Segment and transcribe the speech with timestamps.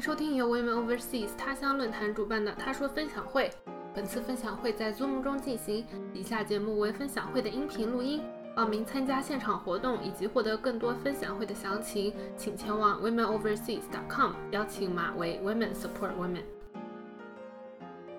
[0.00, 3.50] 收听由 Women Overseas 他乡论坛主办的他说分享会。
[3.94, 8.22] 本次分享会在 Zoom 中进行，以下节目为分享会的音频录音。
[8.54, 16.42] 报名参加现场活动以及获得更多分享会的详情，请前往 womenoverseas.com，邀请码为 Women Support Women。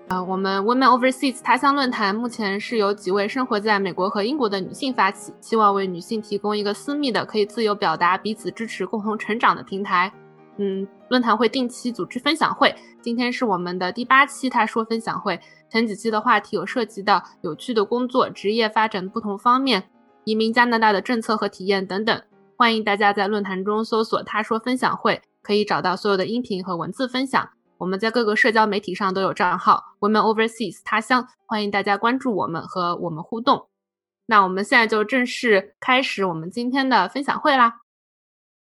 [0.08, 10.12] 呃，我们 Women Overseas 他乡论坛目前是由几位生活在美国和英国的女性发起，希望为女性提供一个私密的、可以自由表达、彼此支持、共同成长的平台。
[10.62, 15.40] 嗯，论坛会定期组织分享会，今天是我们的第八期他说分享会。
[15.70, 19.88] 前几期的话题有涉及到有趣的工作、职业发展不同方面。
[20.24, 22.22] 移民加拿大的政策和体验等等，
[22.58, 27.48] 欢迎大家在论坛中搜索“他说分享会”，可以找到所有的音频和文字分享。
[27.78, 33.68] 我们在各个社交媒体上都有账号，Women Overseas 他乡，欢迎大家关注我们和我们互动。
[34.26, 37.80] 那我们现在就正式开始我们今天的分享会啦！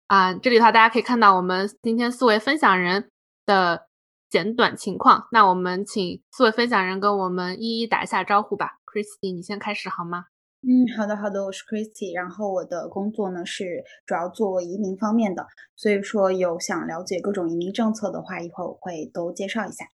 [0.07, 3.11] 啊，这里的话大家可以看到我们今天四位分享人
[3.45, 3.87] 的
[4.29, 5.27] 简短情况。
[5.33, 8.79] 那我们请四位分享人跟我们一一打一下招呼吧。
[8.85, 10.27] Christy，你先开始好吗？
[10.61, 19.85] 嗯，好的好的，我是 Christy，然后我的工作呢是主要做移民方面的，所以说有想了解各种移民政策的话，一会儿我会都介绍一下。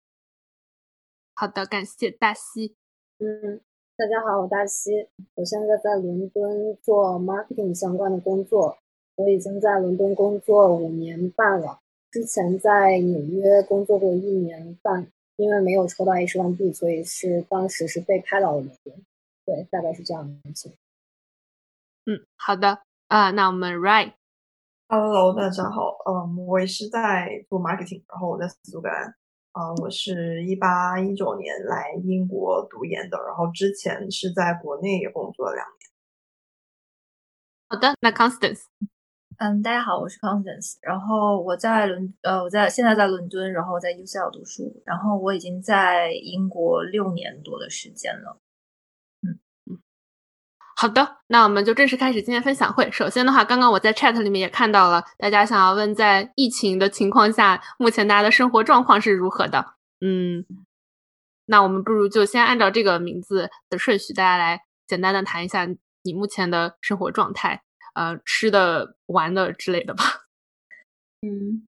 [1.35, 2.77] 好的，感谢大西。
[3.19, 3.63] 嗯，
[3.97, 4.91] 大家好，我大西，
[5.37, 8.77] 我现在在伦敦做 marketing 相关的工作，
[9.17, 19.05] 我已经在伦敦工作五年半了，之前在纽约工作过一年半，因为没有抽到 H1B，所以是当时是被派到了伦敦。
[19.45, 20.73] 对，大概是这样的情
[22.07, 24.15] 嗯，好的啊，那我们 Right。
[24.89, 29.15] Hello，大家好，嗯，我也是在做 marketing，然后我在苏格兰，
[29.53, 35.91] 啊，我是一八一九年来英国读研的，然后之前是在国内也工作了两年。
[37.69, 38.65] 好的，那 Constance。
[39.43, 48.39] 嗯，大家好，我是 Constance，然后我在伦，呃，我在现在在伦敦，然后在 UCL 读书，然后我已经在英国六年多的时间了。
[49.23, 49.81] 嗯嗯
[50.77, 52.89] 好的，那我们就正式开始今天分享会。
[52.93, 59.75] 首先的话，刚刚我在 chat 里面也看到了，大家想要问，在疫情的情况下，目前大家的生活状况是如何的？
[60.01, 60.47] 嗯，
[61.47, 65.67] 那我们不如就先按照这个名字的顺序，大家来简单的谈一下
[66.05, 67.65] 你目前的生活状态，
[67.95, 70.05] 呃，吃的、玩的之类的吧。
[71.23, 71.67] 嗯。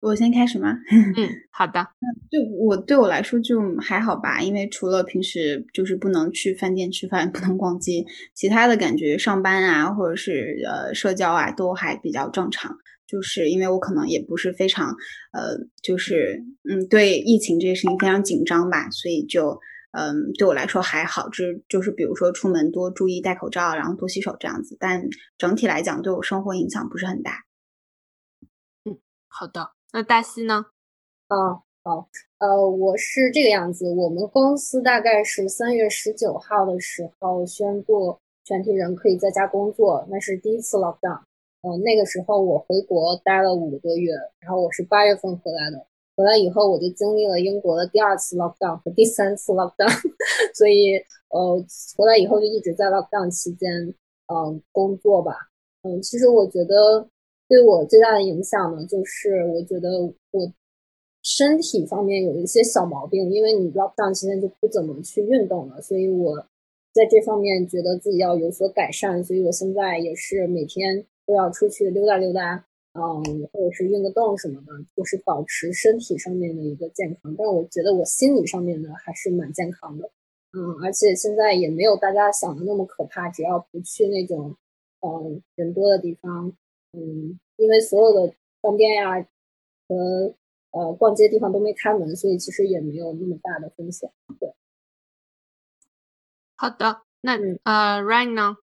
[0.00, 0.68] 我先开始吗？
[1.16, 1.86] 嗯，好的。
[2.30, 8.04] 对我对我来说就还好吧，因为除了平时就是不能去饭店吃饭， 不能逛街，
[8.34, 12.76] 其他的感觉上班啊，或者是呃社交啊，都还比较正常。
[13.06, 14.94] 就是因为我可能也不是非常
[15.32, 19.58] 呃，就是嗯，对疫情这些事情非常紧张吧，所以就
[19.96, 21.28] 嗯，对我来说还好。
[21.28, 24.76] 就就是比如说出门多注意戴口罩，然后多洗手这样子。
[24.80, 25.02] 但
[25.38, 27.44] 整体来讲，对我生活影响不是很大。
[28.84, 29.70] 嗯，好的。
[29.92, 30.66] 那大西呢？
[31.28, 33.86] 啊，好，呃，我是这个样子。
[33.94, 41.20] 我们公司大概是三月十九号的时候宣布全体人可以在家工作，那是第一次 lockdown。
[41.62, 45.86] 嗯，那个时候我回国待了五个多月，然后我是八月份回来的。
[46.16, 49.90] 回来以后我就经历了英国的第二次 lockdown 和第三次 lockdown，
[50.54, 50.96] 所以
[51.30, 51.64] 呃，
[51.96, 53.70] 回来以后就一直在 lockdown 期间
[54.32, 55.32] 嗯工作吧。
[55.82, 57.08] 嗯，其实我觉得。
[57.46, 60.50] 对我最大的影响呢，就是我觉得我
[61.22, 66.34] 身体方面有一些小毛病，因为你 lockdown 期间就不怎么去运动了，所以我
[66.94, 72.64] 在这方面觉得自己要有所改善，所以我现在也是每天都要出去溜达溜达，
[72.94, 73.22] 嗯，
[73.52, 77.34] 或者是运个动什么的，就是保持身体上面的一个健康。
[77.36, 80.10] 但我觉得我心理上面呢还是蛮健康的，
[80.52, 84.56] 嗯，而且现在也没有大家想的那么可怕，只要不去那种
[85.00, 86.52] 嗯人多的地方。
[86.92, 89.26] 嗯，因为所有的饭店呀
[89.88, 90.32] 和
[90.70, 94.12] 呃逛街地方都没开门，所以其实也没有那么大的风险。
[94.38, 94.54] 对，
[96.56, 97.32] 好的，那
[97.64, 98.58] 呃，Right 呢？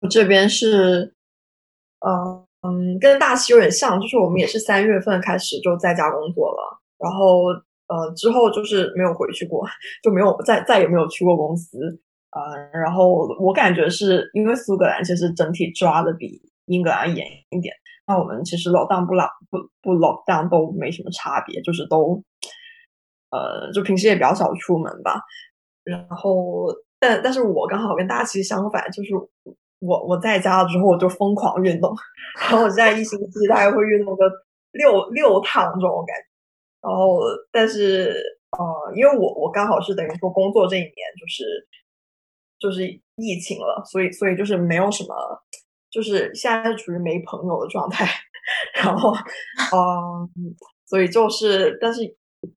[0.00, 1.14] 我这边是，
[2.00, 7.44] 嗯嗯，跟大西有点像，就是我们也是三月份开始就在家工作了，然后
[7.88, 9.66] 呃之后就是没有回去过，
[10.02, 11.78] 就没有再再也没有去过公司。
[12.30, 16.40] 呃，然后我感觉是因为苏格兰其实整体抓的比。
[16.68, 17.72] 英格兰严一点，
[18.08, 22.20] 那我们其实 lockdown 不 lock 不不 lockdown 都没什么差别，就是都，
[23.30, 25.22] 呃，就平时也比较少出门吧。
[25.84, 26.66] 然后，
[26.98, 29.10] 但但是我刚好跟大家其实相反，就是
[29.80, 31.94] 我我在家了之后我就疯狂运动，
[32.40, 34.24] 然后我现在一星期大概会运动个
[34.72, 36.26] 六六趟这种感觉。
[36.82, 37.20] 然后，
[37.50, 38.22] 但是
[38.56, 41.68] 呃，因为我我刚好是等于说工作这一年就是
[42.58, 42.86] 就是
[43.16, 45.14] 疫情了，所以所以就是没有什么。
[45.88, 48.04] 就是现在是处于没朋友的状态，
[48.84, 50.28] 然后，嗯，
[50.84, 52.02] 所以就是，但是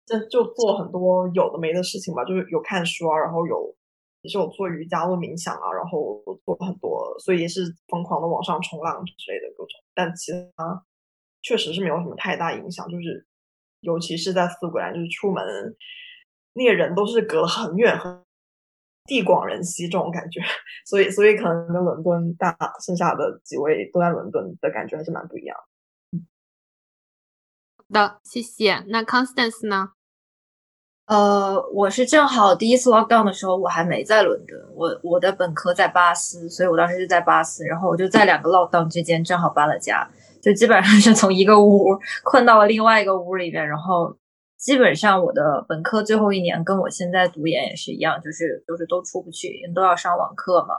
[0.05, 3.73] 这就做很多有的没的事情吧，就是有看书啊，然后有
[4.21, 9.71] 也是有做瑜伽、做冥想啊，然后做了很多，所以也是疯狂的往上冲浪之类的各种。
[9.93, 10.85] 但其他
[11.41, 13.25] 确实是没有什么太大影响，就是
[13.81, 15.43] 尤其是在四谷兰，就是出门
[16.53, 18.23] 那些人都是隔了很远很。
[19.05, 20.39] 地广人稀这种感觉，
[20.85, 22.55] 所以所以可能跟伦敦大
[22.85, 25.57] 剩下的几位都在伦敦的感觉还是蛮不一样。
[27.75, 28.83] 好的，谢谢。
[28.89, 29.93] 那 Constance 呢？
[31.09, 40.07] 呃，我是正好第一次 lockdown 的时候，我还没在伦敦，我我的本科在巴斯，所以我当时是在巴斯，然后我就在两个 lockdown 之间正好搬了家，
[40.39, 44.15] 就基本上是从一个屋困到了另外一个屋里面，然后。
[44.59, 50.75] 基本上我的本科最后一年跟我现在读研也是一样，就是就是都出不去，因为都要上网课嘛。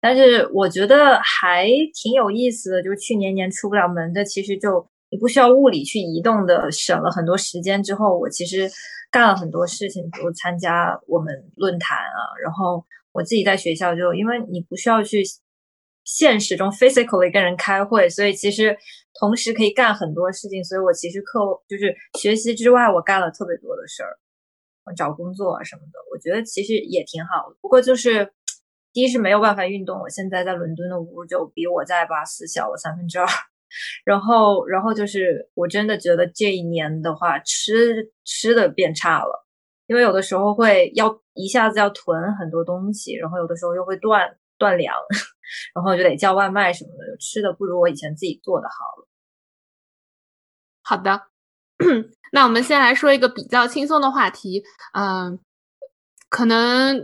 [0.00, 7.82] 但是我觉得还挺有意思的，就是去年年出不了门的，其实就你不需要物理去移动的，省了很多时间。
[7.82, 8.70] 之后我其实
[9.10, 15.22] 干了很多事情，比如参加我们论坛啊，然后我自己在学校就因为你不需要去。
[16.02, 18.76] 现实中 physically 跟人开会，所以其实
[19.20, 20.64] 同时可以干很多事情。
[20.64, 24.16] 所以我其实课就是学习之外，我干了特别多的事儿，
[24.96, 25.98] 找工作啊什么的。
[26.10, 27.56] 我觉得其实也挺好的。
[27.60, 28.32] 不过就是
[28.92, 33.26] 第一是没有办法运动，我现在在伦敦的屋就比我在巴斯小了三分之二。
[34.04, 39.46] 然后，然后就是我真的觉得这一年的话，吃吃的变差了，
[39.86, 44.36] 因为有的时候会要一下子要囤很多东西，然后有的时候又会断。
[44.60, 44.94] 断粮，
[45.74, 49.08] 然后就得叫外卖什么的，吃的不如我以前自己做的好了。
[50.82, 51.28] 好的，
[52.32, 54.62] 那我们先来说一个比较轻松的话题，
[54.92, 55.38] 嗯，
[56.28, 57.02] 可能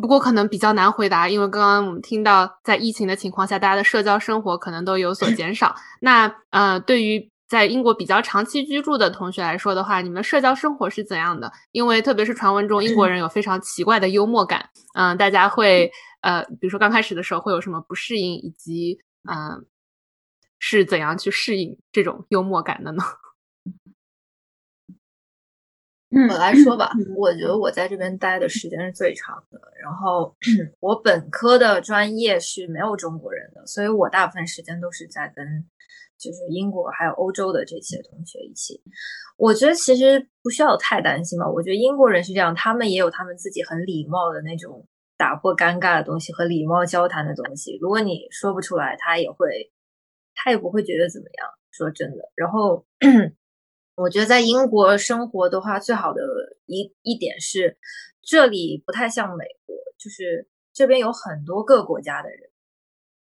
[0.00, 5.74] 不过可能比较难回答，因为刚刚我们听到在疫情的情况下，大家的社交生活可能都有所减少。
[6.00, 11.52] 那呃，对于在英国比较长期居住的同学来说的话，你们社交生活是怎样的？
[11.72, 14.70] 因为特别是传闻中，英国人有非常奇怪的幽默感。
[14.94, 15.90] 嗯，大家会
[16.22, 18.98] 呃，比如说刚开始的时候会有什么不适应，以及
[19.28, 19.66] 嗯，
[20.58, 23.02] 是怎样去适应这种幽默感的呢？
[26.10, 29.60] 我来说吧，我觉得我在这边待的时间是最长的。
[29.82, 30.34] 然后
[30.80, 35.66] 我本科的专业是没有中国人的，所以我大部分时间都是在跟。
[36.22, 38.82] 就是英国还有欧洲的这些同学一起，
[39.38, 41.50] 我觉得其实不需要太担心吧。
[41.50, 44.86] 我觉得英国人是这样，他们也有他们自己很礼貌的那种
[45.16, 47.78] 打破尴尬的东西和礼貌交谈的东西。
[47.80, 49.72] 如果你说不出来，他也会，
[50.34, 51.48] 他也不会觉得怎么样。
[51.70, 52.84] 说真的，然后
[54.00, 56.22] 我觉得在英国生活的话，最好的
[56.64, 57.76] 一一点是，
[58.22, 62.38] 这里不太像美国，就是这边有很多个国家的人。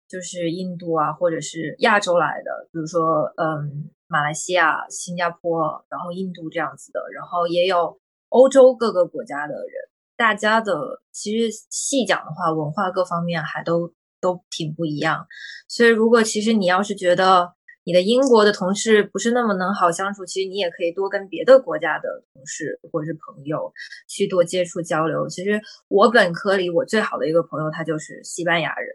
[0.08, 15.26] 就是印度啊，或者是亚洲来的，比如说，嗯，马来西亚、新加坡，然后印度这样子的，然后也有欧洲各个国家的人，大家的其实细讲的话，文化各方面还都都挺不一样。
[15.68, 17.54] 所以，如果其实你要是觉得
[17.90, 23.72] 你的英国的同事不是那么能好相处，其实你也可以多跟别的国家的同事或者是朋友
[24.08, 25.28] 去多接触交流。
[25.28, 28.94] 其实我本科里我最好的一个朋友，他就是西班牙人。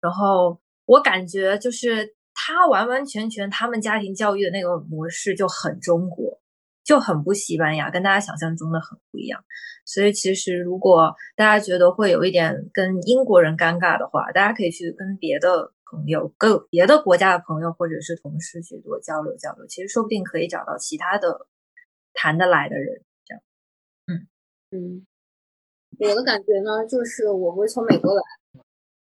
[0.00, 6.40] 然后我感觉就是他完完全全他们家庭教育的那个模式就很中国，
[6.84, 9.42] 就很不西班牙，跟大家想象中的很不一样。
[9.84, 21.46] 所以其实如果大家觉得会有一点跟英国人尴尬的话，大家可以去跟别的朋友、跟别的国家的朋友或者是同事去多交流交流，其实说不定可以找到其他的
[22.14, 23.02] 谈得来的人。
[23.24, 23.42] 这样，
[24.06, 24.26] 嗯
[24.70, 25.06] 嗯，
[25.98, 28.22] 我的感觉呢，就是我不是从美国来。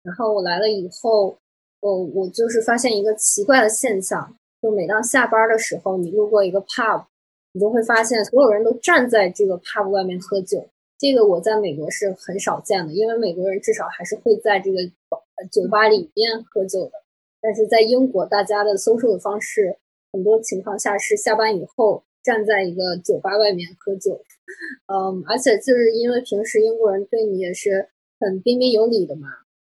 [0.04, 1.38] 然后我来了以后，
[1.80, 7.06] 我我就是发现一个奇怪的现象，就每当下班的时候，你路过一个 pub，
[7.54, 10.68] 你就会发现所有人都站在这个 pub 外面喝酒。
[10.98, 14.78] 这个我在美国是很少见的，因为美国人至少还是会在这个
[15.52, 16.92] 酒吧里边喝酒的。
[17.42, 19.78] 但是在英国，大家的 social 的方式，
[20.12, 24.22] 很多情况下是下班以后站在一个酒吧外面喝酒。
[24.88, 29.28] 嗯，而且就是因为平时英国人对你也是很彬彬有礼的嘛。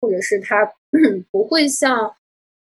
[0.02, 0.70] 或者是他
[1.32, 2.14] 不会像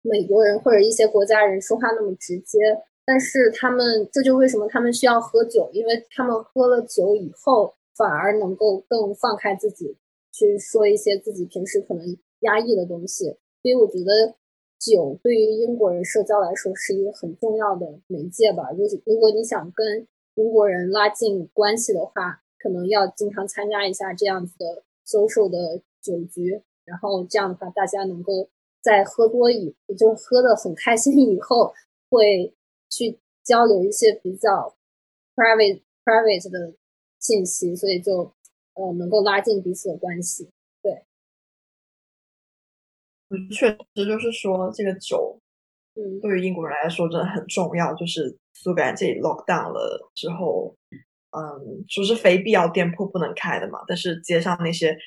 [0.01, 2.57] 美国人或者一些国家人说话那么直接，
[3.05, 9.95] 但是他们这就为什么他们需要喝酒，因为他们喝了酒以后反而能够更放开自己
[10.31, 12.03] 去说一些自己平时可能
[12.39, 13.25] 压抑的东西。
[13.61, 14.35] 所以我觉得
[14.79, 18.71] 酒对于英国人社交来说是一个很重要的媒介吧。
[18.73, 26.61] 就是如果你想跟英国人拉近关系的话，可能要经常参加一下这样子的 social 的酒局。
[26.85, 28.49] 然后这样的话，大家能够
[28.81, 31.73] 在喝多以，就喝的很开心以后，
[32.09, 32.55] 会
[32.89, 34.75] 去交流一些比较
[35.35, 36.73] private private 的
[37.19, 38.31] 信息，所以就
[38.73, 40.49] 呃能够拉近彼此的关系。
[43.29, 45.39] 对，确实就是说这个酒，
[45.95, 47.93] 嗯，对于英国人来说真的很重要。
[47.93, 50.75] 就是苏格兰这里 lock down 了之后，
[51.37, 54.97] 嗯，说是非必要店铺不能开的嘛，但是街上那些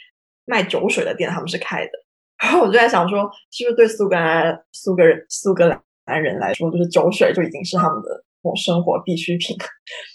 [0.44, 1.90] 卖酒水的店他们是开的。
[2.42, 5.66] 然后我就在想说，是不是对苏格兰苏格人苏格
[6.06, 8.24] 兰人来说，就是酒水就已经是他们的
[8.56, 9.56] 生活必需品，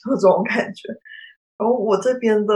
[0.10, 0.90] 有这种感觉。
[1.58, 2.56] 然后我这边的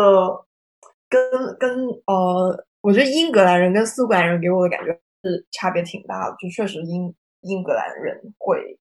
[1.07, 1.21] 跟
[1.57, 8.79] 跟呃，我觉得英格兰人跟苏格兰人给我的感觉是差别挺大的，就确实英英格兰人会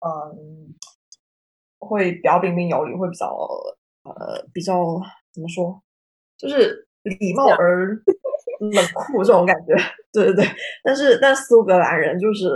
[0.00, 0.74] 嗯
[1.78, 3.26] 会比较彬彬有礼，会比较
[4.04, 4.74] 呃比较
[5.32, 5.82] 怎么说，
[6.36, 8.02] 就是礼貌而。
[8.60, 9.74] 冷酷这种感觉，
[10.12, 10.46] 对对对，
[10.82, 12.46] 但是但苏格兰人就是，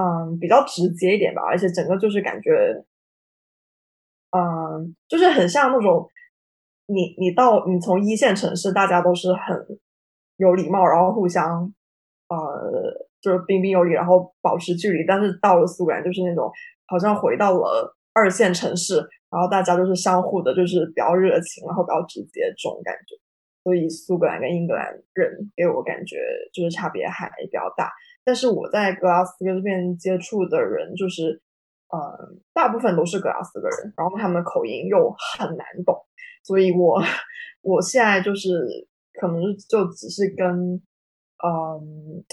[0.00, 2.50] 嗯，比较直接一点吧，而且整个就是感觉，
[4.30, 6.08] 嗯，就是很像那种，
[6.86, 9.78] 你你到你从一线城市，大家都是很
[10.36, 11.72] 有礼貌，然后互相，
[12.32, 16.50] 呃，就是彬彬有礼，然后保持距离，但是到了苏格兰，就是那种
[16.86, 18.96] 好像回到了二线城市，
[19.30, 23.14] 然后大家都是相互的，就是比较热情，然后比较直接这种感觉。
[23.64, 26.16] 所以苏格兰跟英格兰人给我感觉
[26.52, 27.92] 就是差别还比较大，
[28.24, 31.40] 但是我在格拉斯哥这边接触的人就是，
[31.94, 35.96] 嗯，大部分都是格拉斯哥人，然后他们的口音又很难懂，
[36.42, 37.00] 所以我
[37.62, 38.48] 我现在就是
[39.20, 40.82] 可能就只是跟，
[41.42, 42.24] 嗯，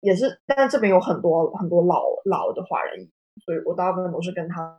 [0.00, 3.08] 也是，但是这边有很多很多老老的华人，
[3.44, 4.78] 所以我大部分都是跟他，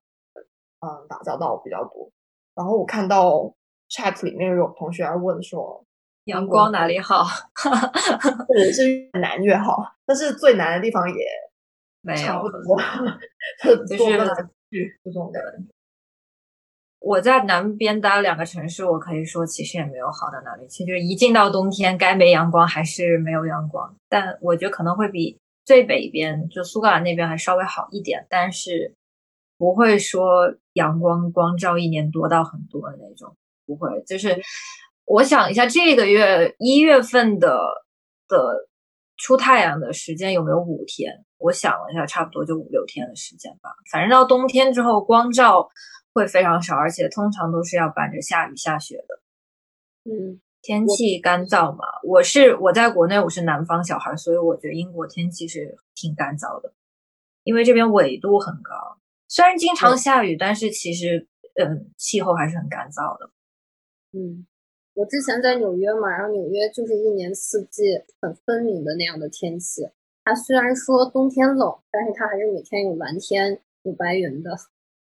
[0.79, 2.11] 嗯，打交道比较多，
[2.55, 3.53] 然后我看到。
[3.93, 5.83] chat 里面有同学问说，
[6.23, 7.25] 阳光哪里好？
[8.47, 11.25] 或者是越难越好，但是最难的地方也
[11.99, 12.41] 没有，
[13.61, 13.97] 就是
[15.03, 15.41] 这种的。
[17.01, 20.86] 我在南边待两个城市，我可以说其实也没有好到哪里去。
[20.86, 23.93] 就是一进到冬天，该没阳光还是没有阳光。
[24.08, 28.93] 但我觉得可能会比最北边就苏格兰那边还稍微好一点，但是
[29.58, 33.36] 不会说阳光光照一年多到很多的那种。
[33.65, 34.39] 不会，就是
[35.05, 37.58] 我想一下，这个月一月份的
[38.27, 38.67] 的
[39.17, 41.25] 出太阳的时间有没有五天？
[41.39, 43.72] 我想了一下，差不多就五六天的时间吧。
[43.91, 45.67] 反正到冬天之后，光照
[46.13, 49.19] 会非常少，而且通常都是要伴着下雨下雪的。
[50.03, 51.85] 嗯，天气干燥嘛。
[52.03, 56.73] 我是我在国内，我是南方小孩，所以我觉得英国天气是挺干燥的，
[57.43, 63.29] 因为这边纬度很高，虽然经常下雨，但是其实嗯，气候还是很干燥的。
[64.13, 64.45] 嗯，
[64.95, 67.83] 我之前在纽约嘛，然后纽约就是一年四季
[68.19, 69.83] 很分明的那样的天气。
[70.23, 74.51] 它虽然说冬天冷，但是它还是每天有蓝天有白云的。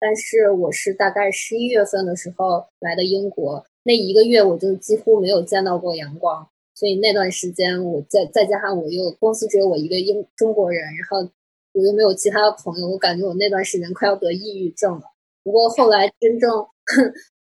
[0.01, 6.45] 但是我是大概十一月份的时候来的英国，那一个月我就几乎没有见到过阳光。
[6.73, 11.31] 所以那段时间，我再再加上我又公司只有我一个英中国人，然后
[11.73, 15.03] 我又没有其他的朋友，我感觉我那段时间快要得抑郁症了。
[15.43, 16.49] 不过后来真正。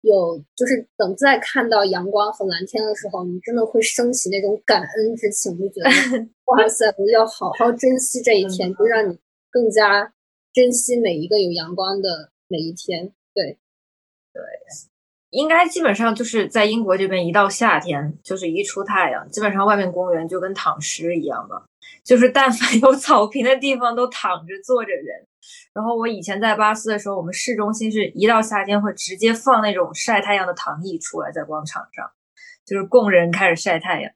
[0.01, 5.89] 有，就是等再看到阳光和蓝天的时候，你真的会升起那种感恩之情，就觉得
[6.45, 9.17] 哇塞，我要好好珍惜这一天，就让你
[9.49, 10.13] 更加
[10.53, 13.13] 珍惜每一个有阳光的每一天。
[13.33, 13.57] 对，
[14.33, 14.43] 对，
[15.29, 21.63] 应该基本上就是在英国这边，一到夏天，就是一出太阳，基本上外面公园就跟躺尸一样吧，
[22.03, 25.25] 就是但凡有草坪的地方都躺着坐着人。
[25.73, 32.11] 然后我以前在巴斯的时候，我们市中心是一到夏天会直接放那种晒太阳的躺椅出来在广场上，
[32.65, 34.11] 就是供人开始晒太阳。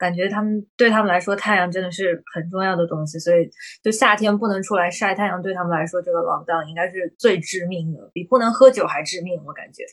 [0.00, 3.48] 感觉他们对他们来说，太阳真的是很重要的东西，所以
[3.84, 9.40] 就夏天不能出来晒太阳，对他们来说这个锒铛应该是最致命的，比不能喝酒还致命。
[9.46, 9.84] 我感觉。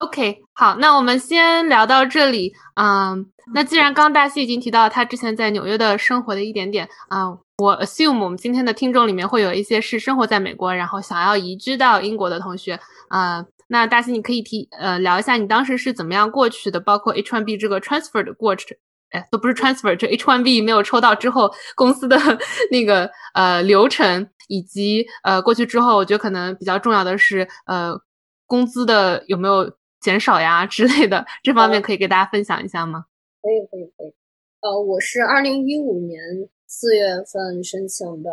[0.00, 2.54] OK，好，那我们先聊到这里。
[2.74, 7.38] 嗯，那既然刚大西已经提到他之前在纽约的生活的一点点啊。
[7.58, 12.80] 我 assume 我们今天的听众里面会有一些是生活在美国，然后想要移居到英国的同学
[13.10, 13.44] 啊。
[13.68, 18.74] 那大西，你可以提呃聊一下你当时是怎么样过去的，包括 H1B 这个 transfer 的过程，
[19.10, 22.16] 哎，都不是 transfer，就 H1B 没有抽到之后公司的
[22.72, 27.94] 那个呃流程，以及呃过去之后，我觉得可能比较重要的是呃
[28.46, 33.06] 工资的有没有减少呀之类的，这方面可以给大家分享一下吗？
[33.42, 34.14] 可以，可以，可以。
[34.60, 36.48] 呃，我是二零一五年。
[36.72, 38.30] 四月份申请的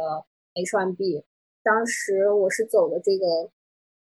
[0.53, 1.23] H1B，
[1.63, 3.49] 当时我是走的这个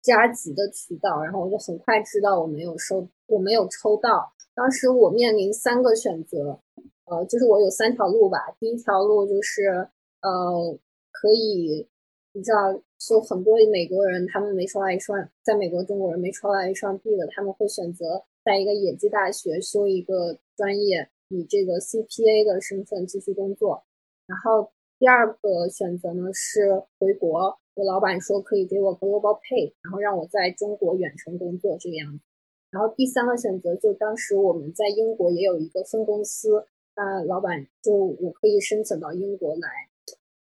[0.01, 4.31] 加急的渠道，然后我就很快知道我没有收，我没有抽到。
[4.55, 6.57] 当时我面临三个选择，
[7.03, 8.37] 呃，就是我有三条路吧。
[8.61, 9.89] 第一条路就是
[10.21, 10.79] 呃，
[11.11, 11.85] 可以
[12.33, 23.85] 你知道，就很多美国人，他们没抽到 H1，在美国中国人没抽到 H1B 的，他们会选择在一个野鸡大学修一个专业，以这个 CPA 的身份继续工作。
[24.25, 32.23] 然后第二个选择呢是回国，我老板说可以给我 Global Pay，然后让我在中国远程工作这个样子。
[32.71, 39.69] 然后第三个选择就当时我们在英国也有一个分公司，那老板就我可以申请到英国来。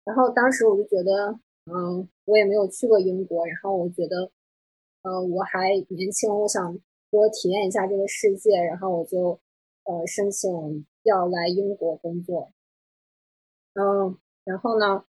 [0.05, 4.31] 然后当时我就觉得，嗯，我也没有去过英国，然后我觉得，
[5.03, 6.79] 呃，我还年轻，我想
[7.11, 9.39] 多体验一下这个世界，然后我就，
[9.83, 12.51] 呃，申请要来英国工作。
[13.73, 15.05] 嗯，然后呢，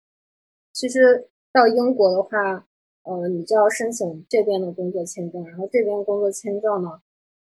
[0.73, 2.67] 其实到英国的话，
[3.03, 7.03] 呃，你就要申请这边的工作签证，然后这边工作签证呢。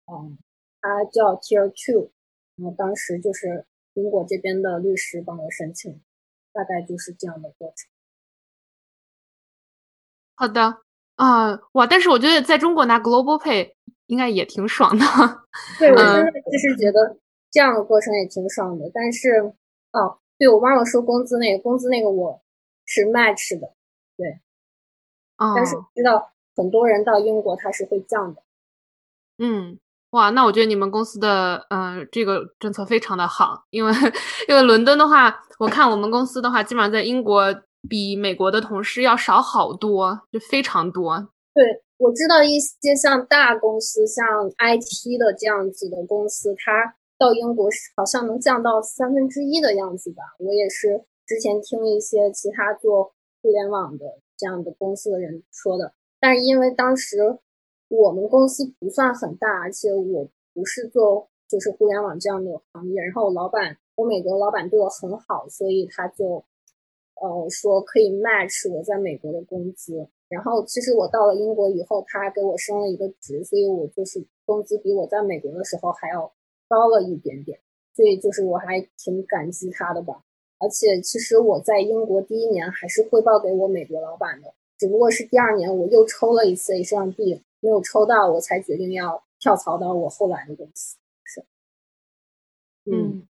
[0.07, 0.39] 嗯，
[0.81, 2.11] 它叫 Tier Two，
[2.57, 6.01] 然后当时就是英国这边的律师帮我申请，
[6.53, 7.91] 大概就是这样的过程。
[10.37, 10.79] 好的，
[11.17, 11.87] 啊，哇！
[11.87, 13.73] 但是我觉得在中国拿 Global Pay
[14.07, 15.05] 应该也挺爽的。
[15.79, 17.17] 对，我真的就是觉得
[17.51, 18.91] 这样的过程也挺爽的。
[18.93, 19.53] 但是，
[19.93, 22.41] 哦，对我忘了说工资那个，工资那个我
[22.85, 23.73] 是 match 的，
[24.17, 24.41] 对。
[25.39, 25.55] 哦。
[25.57, 28.43] 但是知道很多人到英国他是会降的。
[29.39, 29.79] 嗯。
[30.11, 33.93] 哇，那我觉得你们公司的呃这个政策非常的好，因为
[34.49, 37.53] 因为伦敦的话，我看我们公司的话，基本上在英国
[37.89, 41.29] 比美国的同事要少好多，就非常多。
[41.55, 44.25] 对，我知道一些像大公司，像
[44.59, 50.23] IT 的这样子的公司，它到英国好像能降到三分之一的样子吧。
[50.39, 54.05] 我也是之前听一些其他做互联网的
[54.37, 57.39] 这样的公司的人说的，但是因为当时。
[57.89, 63.01] 我们公司不算很大，而且我不是做就是互联网这样的行业。
[63.01, 66.45] 然后老板，我美国老板对我很好，所以他就
[67.21, 70.09] 呃说可以 match 我在美国的工资。
[70.29, 76.33] 然后其实我到了英国以后，他给我升了一个职，所以我就是工资比我在美国的时候还要
[76.69, 77.61] 高了一点点。
[77.95, 80.23] 所以就是我还挺感激他的吧。
[80.59, 87.43] 而且其实我在英国第一年还是汇报给我美国老板的，只不过是第二年我又抽了一次 H1B。
[87.61, 90.99] 没有抽到，我才决定要跳槽到我后来的公司。
[91.25, 91.45] 是，
[92.85, 93.27] 嗯，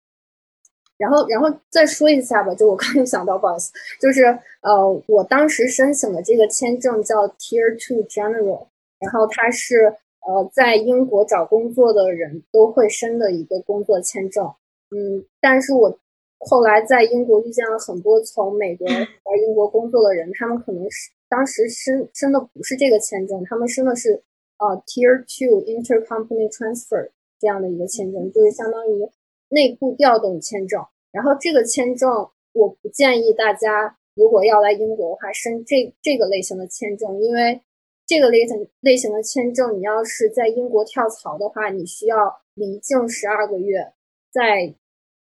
[0.98, 4.24] 然后，然后再说一下吧，就我刚又想到，不好意思，就是
[4.62, 8.68] 呃，我当时申请的这个签证叫 Tier Two General，
[9.00, 14.46] 然后它是呃在英国找工作的人都会申的一个工作签证。
[14.92, 16.00] 嗯，但是我
[16.40, 19.08] 后来在英国遇见了很多从美国来
[19.48, 21.12] 英国工作的人，他们可能是。
[21.30, 24.22] 当时申申的不是这个签证，他们申的是
[24.60, 29.10] 呃 Tier Two Intercompany Transfer 这样的一个签证，就是相当于
[29.54, 30.84] 内部调动签证。
[31.12, 32.10] 然后这个签证，
[32.54, 37.62] 我不建议大家如果要来英国的话申这这个类型的签证，因为
[38.06, 43.94] 这个类型类型的签证，你要是在英国跳槽的话，你需要离境十二个月，
[44.32, 44.74] 再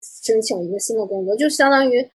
[0.02, 2.10] 申请一个新的工作，就相当于。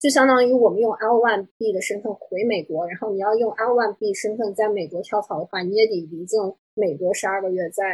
[0.00, 6.38] 就相当于我们用 L1B 的身份回美国，然后你要用 L1B 身份在美国跳槽的话，你也得离境
[6.74, 7.84] 美国十二个月，再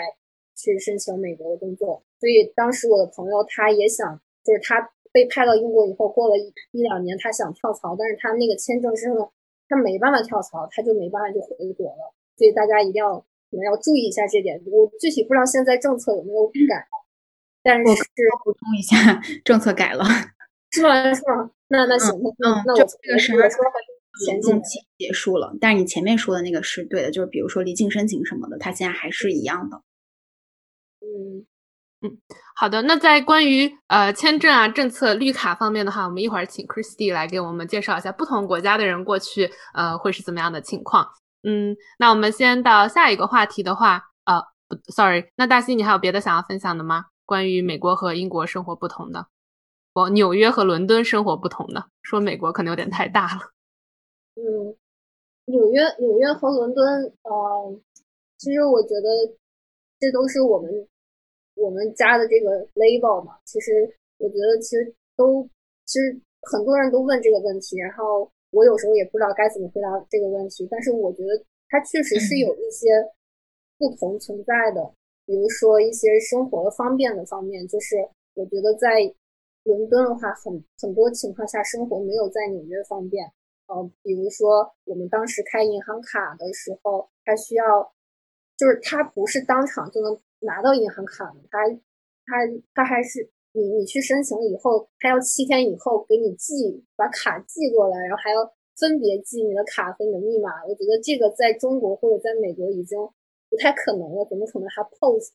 [0.61, 2.03] 去申请美国的工作。
[2.21, 9.27] 所以当时我的朋友他也想，就是他被派到英国以后，过了一一两年，他想跳槽，但是他那个签证身份
[9.69, 12.15] 他没办法跳槽，他就没办法就回国了。
[12.37, 14.61] 所以大家一定要可能要注意一下这点。
[14.67, 16.87] 我具体不知道现在政策有没有改，
[17.63, 17.85] 但是
[18.45, 20.05] 补充一下，政策改了。
[20.71, 21.13] 是吗？
[21.13, 21.51] 是吗？
[21.69, 23.33] 那那行，那那我这个是
[24.25, 29.83] 前进期结束了，但是你前面说的那个是对的，就是比如说离境申请什么的，它现在还是一样的。
[31.11, 31.47] 嗯
[32.03, 32.19] 嗯，
[32.55, 32.81] 好的。
[32.83, 41.07] 那在关于呃签证啊、政策、绿卡方面的话，我们一会儿请 Christy 来给我们介绍一下不同国家的人过去呃会是怎么样的情况。
[41.43, 44.41] 嗯，那我们先到下一个话题的话，呃
[44.95, 47.07] ，sorry，那大西你还有别的想要分享的吗？
[47.27, 49.27] 关于美国和英国生活不同的？
[49.93, 53.41] 我纽约和伦敦生活不同的，说美国可能有点太大了。
[54.37, 54.77] 嗯，
[55.47, 57.81] 纽约、纽约和伦敦，呃，
[58.39, 59.37] 其实我觉得
[59.99, 60.71] 这都是我们
[61.61, 63.37] 我们家的这个 label 嘛。
[63.45, 63.85] 其实
[64.17, 65.45] 我觉得其实都
[65.85, 66.19] 其实
[66.51, 70.67] 很多人都问这个问题，然后我有时候也不知道该怎么回答这个问题。
[70.71, 72.89] 但是我觉得它确实是有一些
[73.77, 74.81] 不同存在的，
[75.27, 77.97] 比如说一些生活的方便的方面，就是
[78.35, 79.15] 我觉得在。
[79.65, 83.31] 伦敦的话，很很多情况下生活没有在纽约方便。
[83.67, 87.93] 呃，比如说我们当时开银行卡的时候，它需要，
[88.57, 91.69] 就是它不是当场就能拿到银行卡的，它
[92.27, 92.37] 它
[92.75, 98.45] 它还是你你去申请以后，他要七天以后给你寄把卡寄过来，然后还要
[98.79, 100.65] 分别记你的卡和你的密码。
[100.67, 102.99] 我觉得这个在中国或者在美国已经
[103.51, 105.33] 不太可能了，怎么可能还 post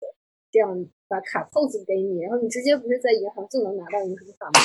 [0.49, 0.71] 这样
[1.07, 4.59] 把卡 post 给你，然后你直接不是在银行就能拿到银行卡吗？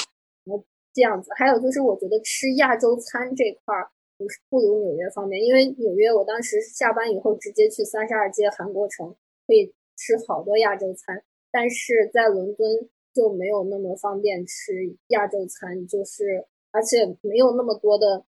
[0.45, 1.31] 然后这样子。
[1.37, 9.11] 还有就是我觉得吃亚洲餐这块儿不是不如纽约方便，因为纽约我当时下班以后直接去三十二街韩国城
[9.47, 18.25] 可以吃好多亚洲餐，但是在伦敦就没有那么方便吃亚洲餐，就是而且没有那么多的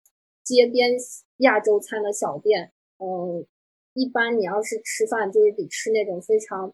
[0.45, 0.93] 街边
[1.39, 2.71] 亚洲餐的小店。
[2.99, 3.45] 嗯，
[3.95, 6.73] 一般你要是吃饭，就是得吃那种非常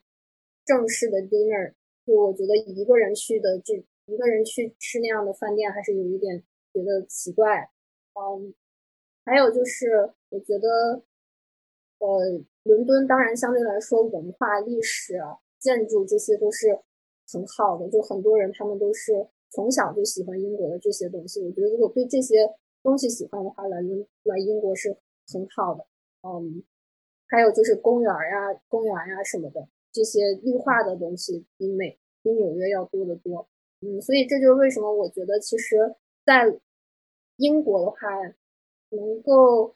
[0.66, 1.72] 正式的 dinner。
[2.04, 7.70] 就我觉得一个人去的，这一个人去吃那样的饭店，还是有一点觉得奇怪。
[8.12, 8.52] 嗯。
[9.24, 11.00] 还有就是，我觉得，
[11.98, 15.20] 呃，伦敦当然相对来说文化、历史、
[15.58, 16.78] 建筑这些都是
[17.32, 21.40] 很好的，就很多人他们都是从小就喜欢英国的这些东西。
[21.44, 24.96] 我觉得如果对这些东西喜欢的话，来英来英国是
[25.32, 25.86] 很好的。
[26.22, 26.62] 嗯，
[27.28, 33.48] 还有就是公园呀、公园呀什么的，这些绿化的东西比美比纽约要多得多。
[33.80, 36.60] 嗯，所以这就是为什么我觉得其实，在
[37.36, 37.98] 英国的话。
[38.94, 39.74] 能够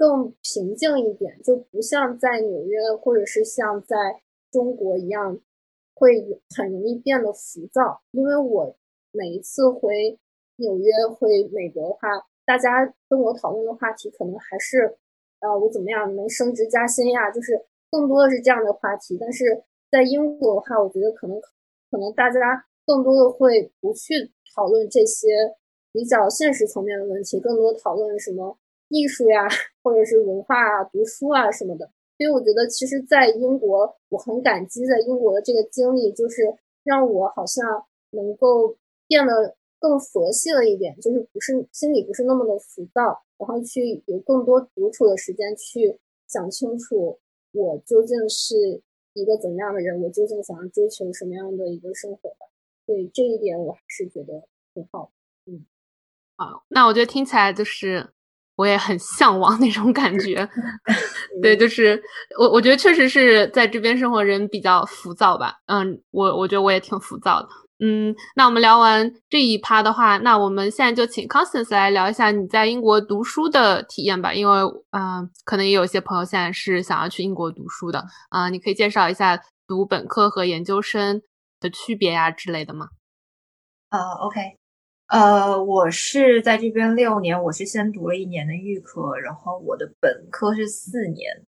[0.00, 5.38] 更平静一点，就不像在纽约或者是像在中国一样，
[5.92, 8.00] 会很容易变得浮躁。
[8.12, 8.74] 因为我
[9.12, 10.18] 每一次回
[10.56, 12.08] 纽约、回美国的话，
[12.46, 14.96] 大家跟我讨论的话题可能还是，
[15.40, 17.30] 呃，我怎么样能升职加薪呀？
[17.30, 19.18] 就是更多的是这样的话题。
[19.20, 21.38] 但是在英国的话，我觉得可能
[21.90, 25.28] 可能大家更多的会不去讨论这些。
[25.92, 28.56] 比较现实层面的问题，更多讨论什么
[28.90, 29.48] 艺术呀，
[29.82, 31.90] 或者是文化啊、读书啊什么的。
[32.18, 36.42] 所以我觉得，其实，在英国，我很感激在英国的这个经历，就是
[36.84, 38.76] 让我好像能够
[39.08, 45.98] 变得更佛系了一点，就是不是心里不是那么的浮躁，然后去有更多独处的时间去
[46.28, 47.18] 想清楚
[47.52, 48.82] 我究竟是
[49.14, 52.46] 一个怎么样的人，我究竟想要追求什么样的一个生活吧。
[52.84, 55.10] 所以这一点我还是觉得挺好，
[55.46, 55.64] 嗯。
[56.36, 58.10] 啊，那我觉得听起来就是
[58.60, 60.46] 我也很向往那种感觉。
[61.40, 61.98] 对，就是
[62.38, 65.54] 我我觉得确实是在这边生活人比较浮躁吧。
[65.64, 67.48] 嗯，我我觉得我也挺浮躁的。
[67.82, 74.34] 嗯，那我们聊完这一趴的话，那我们现在就请 Constance 来聊一下你在英国读书的体验吧。
[74.34, 81.22] 因为嗯，可能也有些朋友现在是想要去英国读书的啊，你可以介绍一下读本科和研究生
[81.58, 82.88] 的区别呀之类的吗？
[83.88, 84.59] 啊，OK。
[85.10, 91.44] 呃，我是在这边六年，我是先读了一年的预科，然后我的本科是四年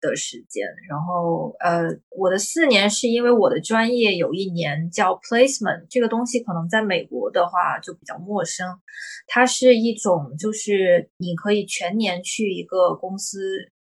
[0.00, 8.78] 的时间，然后呃，我的四年是因为我的专业有一年叫 placement，这个东西可能在美国的话就比较陌生，
[9.26, 13.40] 它是一种就是你可以全年去一个公司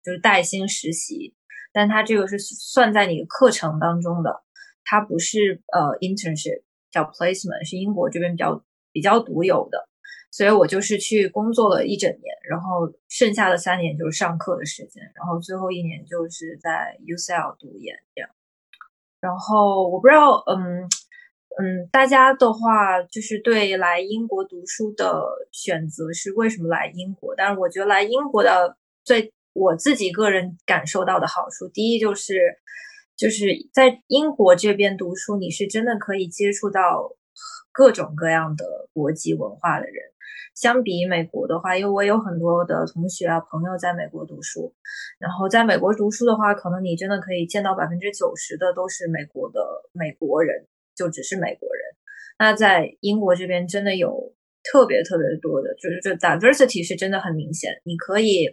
[0.04, 1.34] 就是带薪实习，
[1.74, 4.44] 但它这个是算在你的课程当中的，
[4.86, 8.64] 它不是呃 internship，叫 placement，是英国这边比较。
[8.92, 9.88] 比较独有的，
[10.32, 18.30] 所以我就是去工作了一整年，然后剩下的三年就是上课的时间，然后最后一年就是在 UCL 读研这样。
[19.22, 20.84] 然后我不知道，嗯
[21.62, 27.36] 嗯，大家的话就是对来英国读书的选择是为什么来英国？
[27.36, 32.40] 但是我觉得来英国的最我自己个人感受到的好处，第一就是
[33.18, 37.16] 就是在英国这边读书，你是真的可以接触到。
[37.72, 39.96] 各种各样的国际文化的人，
[40.56, 44.74] 相比美国的话，因为我有很多的同学啊朋友在美国读书，
[45.20, 49.60] 然后在美国读书的话，可能你真的可以见到百分之九十的都是美国的
[49.94, 51.84] 美国人，就只是美国人。
[52.38, 57.82] 那在英国这边，真的有特别特别多的，就是这 diversity 是真的很明显。
[57.84, 58.48] 你可以，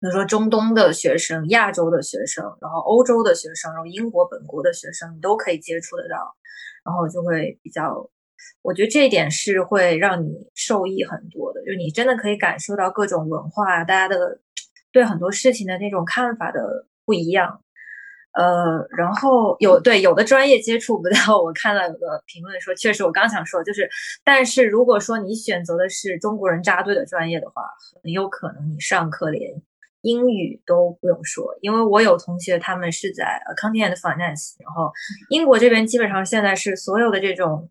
[0.00, 6.36] 比如说中东的学生、亚洲的学生，然后欧洲的学生，然后英国本国的学生，你都可以接触得到，
[6.84, 8.10] 然后就会比较。
[8.62, 14.40] 我觉得这一点是会让你受益很多的，就是你真的可以感受到各种文化，大家的
[14.92, 17.62] 对很多事情的那种看法的不一样。
[18.32, 23.88] 呃，然后有对有的专业接触不到，我看到有个评论说，确实我刚想说，就是
[24.24, 27.62] 但是如果说你选择的是中国人扎堆的专业的话，
[28.02, 29.60] 很有可能你上课连
[30.02, 34.92] 英语都不用说，因为我有同学他们是在 accounting and finance，然后
[35.30, 37.70] 英国这边基本上现在是所有的这种。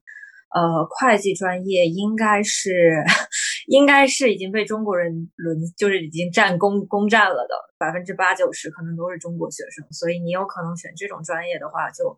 [0.51, 3.03] 呃，会计专业应该是，
[3.69, 12.17] 应该是已经被中国人轮，就是已经占攻攻占了的，百分之八九十可能都是中国学生，所以你有可能选这种专业的话，就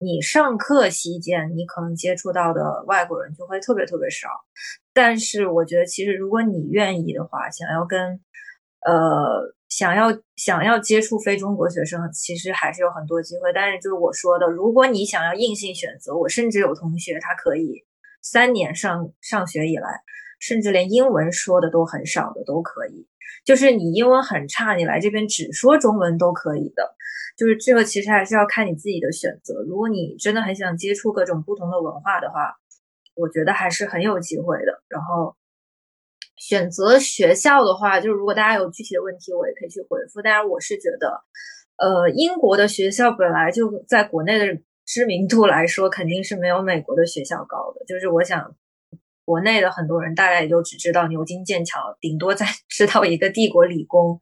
[0.00, 4.28] 你上课期间你可能接触到的外国人就会特别特别少。
[4.92, 8.18] 但是我觉得，其实如果你愿意的话，想要跟
[8.86, 13.52] 呃想要想要接触非中国学生，其实还是有很多机会。
[13.52, 17.84] 但是就是我说的，如果你想要硬性选择，我甚至有同学他可以
[18.22, 19.88] 三年上上学以来，
[20.40, 23.06] 甚至连英文说的都很少的都可以。
[23.44, 26.94] 就是你英文很差，你来这边只说中文都可以的。
[27.36, 29.62] 就是这个其实还是要看你自己的选择。
[29.68, 32.56] 如果你真的很想接触各种不同的文化的话，
[33.14, 34.82] 我觉得还是很有机会的。
[34.88, 35.36] 然后
[36.48, 40.22] 选择学校的话，就是如果大家有具体的问题，我也可以去回复。
[40.22, 41.20] 但是我是觉得，
[41.76, 47.84] 呃，英国的学校本来就在国内的知名度来说，肯定是没有美国的学校高的。
[47.86, 48.54] 就是我想。
[49.28, 54.18] 国内的很多人大概也就只知道牛津、剑桥，顶多再 知道一个帝国理工，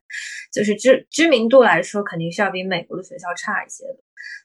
[0.53, 4.01] 就是知知名度来说，肯定是要比美国的学校差一些的。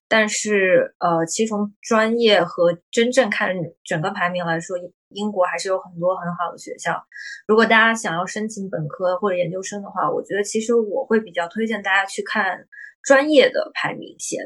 [0.08, 4.78] 但是，呃，其实从专业和真正看整个排名来说，
[5.14, 7.04] 英国还是有很多很好的学校。
[7.48, 12.68] 如果大家想要申请本科或者研究生的话，我觉得其实我会比较推荐大家去看
[13.04, 14.40] 专业的排名先，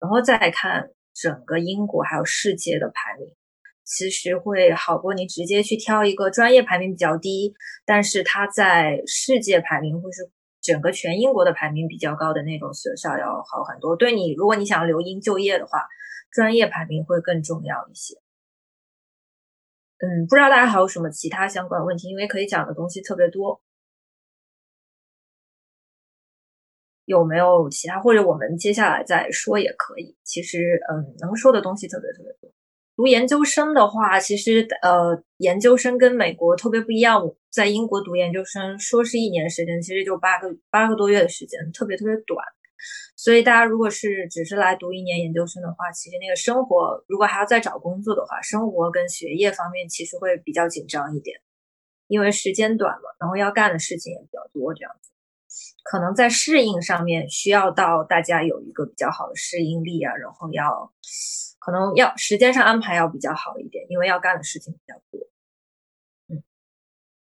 [0.00, 3.34] 然后再看整个英国还有世界的排名。
[3.84, 7.54] 其实会好过你直接去挑一个专业排名比较低，
[7.86, 13.96] 但是它在世界排名或是整个全英国的排名比较高的那种学校要好很多。
[13.96, 15.86] 对你，如果你想要留英就业的话，
[16.30, 18.14] 专业排名会更重要一些。
[20.00, 22.08] 嗯，不知道大家还有什么其他相关问题？
[22.08, 23.60] 因为可以讲的东西特别多，
[27.04, 27.98] 有没有其他？
[28.00, 30.16] 或者我们接下来再说也可以。
[30.24, 32.50] 其实，嗯，能说的东西特别特别多。
[32.96, 37.22] 读研究生的话，其实呃，研究生跟美国特别不一样。
[37.50, 42.44] 在英国读研究生，说是一年时间，其实就八个八个多月的时间，特别特别短。
[43.16, 51.40] 所以大家如果是只是来读一年研究生的话，其实那个生活，如果还要再找工作的话，生活跟学业方面其实会比较紧张一点，
[52.06, 55.10] 因为时间短嘛，然后要干的事情也比较多，这样子，
[55.84, 60.92] 可能在适应上面需要到大家有一个比较好的适应力啊，然后要。
[61.60, 65.20] 可能要时间上安排要比较好一点，因为要干的事情比较多。
[66.28, 66.42] 嗯，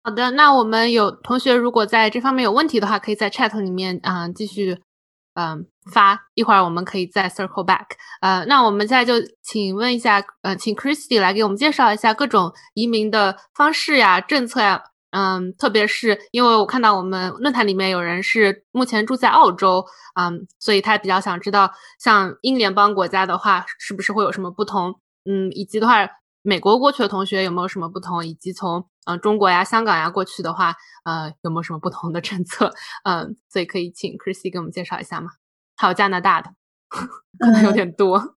[0.02, 4.82] 好的，那我们有同学如果在这方面有问题的话，可以在 chat 里面啊继续
[5.34, 7.86] 嗯发，一会儿我们可以再 circle back。
[8.20, 14.82] 呃，那我们现在就请问一下，呃，请 Christy 来给我们介绍一下各种移民的方式呀、政策呀。
[15.16, 19.84] 嗯，特别是因为我看到我们论坛里面有人是目前住在澳洲，
[20.18, 24.98] 嗯，所以他比较想知道，像英联邦国家的话，是不是会有什么不同？
[25.24, 26.04] 嗯，以及的话，
[26.42, 28.26] 美国过去的同学有没有什么不同？
[28.26, 32.72] 以及从嗯中国呀、香港呀过去的话，呃，有没有什么不同的政策？
[33.04, 35.30] 嗯，所以可以请 Chrissy 给我们介绍一下吗？
[35.76, 36.50] 还有加拿大的，
[37.38, 38.36] 可能有点多。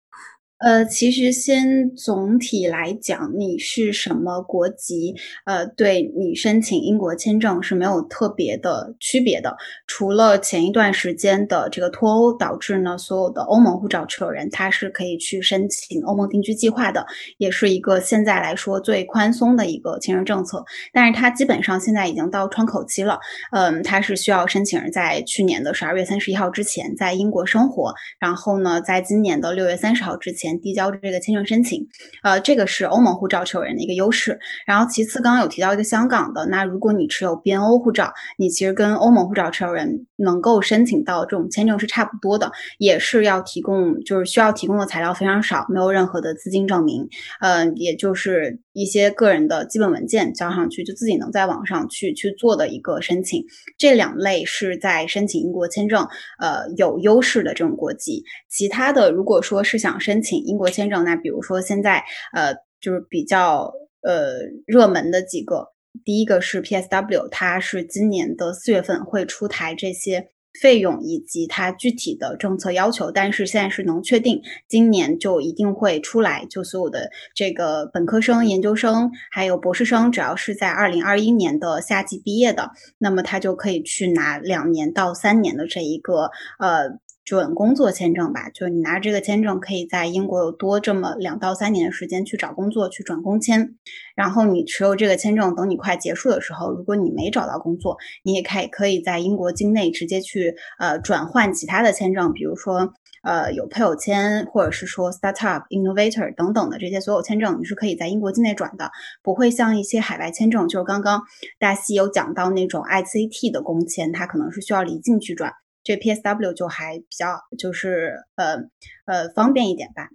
[0.60, 5.16] 呃，其实先总体来讲，你是什么国籍，
[5.46, 9.56] 呃，对你申请英国签证是没有特别的区别的。
[9.86, 17.06] 除了前一段时间的这个脱欧导致呢，所有的欧盟护照持有人他是可以去申请欧盟定居计划的，
[17.38, 20.66] 也是一个现在来说最宽松的一个签证政策。
[20.92, 23.20] 但是它基本上现在已经到窗口期了，
[23.52, 30.47] 嗯，它是需要申请人在去年的十二月三十一号之前在英国生活，然后呢，在今年的六月三十号之前。
[30.60, 31.88] 递交这个签证申请，
[32.24, 34.40] 呃，这个是欧盟护照持有人的一个优势。
[34.66, 47.08] 然后其次，刚刚有提到一个香港的，那如果你持有 BNO 护照，你其实跟欧盟护照持有人能够申请到这种签证是差不多的，也是要提供，就是需要提供的材料非常少，没有任何的资金证明，
[47.42, 53.44] 呃，也就是一些个人的基本文件交上去，就自己能在网上去去做的一个申请。
[53.78, 56.08] 这两类是在申请英国签证，
[56.40, 58.24] 呃，有优势的这种国籍。
[58.50, 60.37] 其他的，如果说是想申请。
[60.38, 63.72] 英国签证，那比如说现在，呃，就是比较
[64.02, 65.68] 呃热门的几个，
[66.04, 70.30] 第一个是 PSW，它是今年的四月份会出台这些
[70.62, 87.00] 费用以及它具体的政策要求，但是现在是能确定今年就一定会出来，就所有的这个本科生、研究生还有博士生，只要是在二零二一年的夏季毕业的，那么他就可以去拿两年到三年的这一个呃。
[87.28, 93.76] 准工作签证吧，就是你拿这个签证，可以在英国有多这么两到三年的时间去找工作，去转工签。
[94.16, 108.90] 然后你持有这个签证，等你快结束的时候，如果你没找到工作，你也可以可以在英国境内直接去呃转换其他的签证，比如说呃有配偶签，或者是说 startup innovator 等等的这些所有签证，你是可以在英国境内转的，
[109.22, 111.24] 不会像一些海外签证，就是刚刚
[111.60, 115.52] 大西有讲到那种 ICT 的工签，它可能是需要离境去转。
[115.88, 118.58] 这 PSW 就还比较就是呃
[119.06, 120.10] 呃方便一点吧。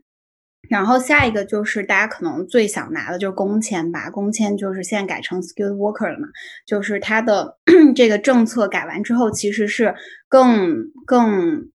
[0.69, 6.29] 然后下一个就是大家可能最想拿的就是工签吧，工签就是现在改成 skilled worker 了嘛，
[6.67, 7.59] 就是它的
[7.97, 9.95] 这个政策改完之后，其实是
[10.29, 11.71] 更更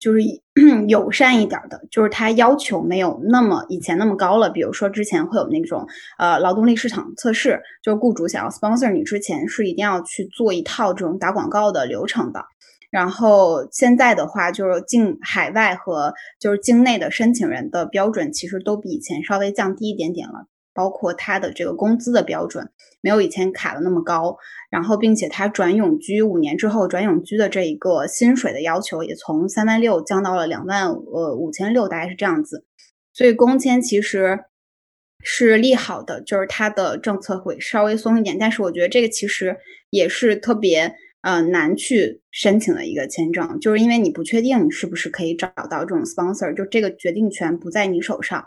[0.00, 0.20] 就是
[0.88, 4.48] 友善一点的，就是它要求没有那么以前那么高了。
[4.48, 5.86] 比如说之前会有那种
[6.18, 12.44] 呃劳动力市场测试，就是雇主想要 sponsor 你之前是一定要去做一套这种打广告的流程的。
[12.94, 20.46] 然后现在的话，就是境海外和就是境内的申请人的标准，其实都比以前稍微降低一点点了。
[20.72, 24.36] 包括他的这个工资的标准，没有以前卡的那么高。
[24.70, 32.64] 然后，并且他转永居五年之后转永居的这一个薪水的要求，也从三万六降到了两万呃五千六，大概是这样子。
[33.12, 34.44] 所以工签其实
[35.20, 38.38] 是利好的，就是它的政策会稍微松一点。
[38.38, 39.56] 但是我觉得这个其实
[39.90, 40.94] 也是特别。
[41.24, 48.44] 呃，难去申请的一个签证，就是因为你不确定你是不是可以找到这种 sponsor，就这个决定权不在你手上。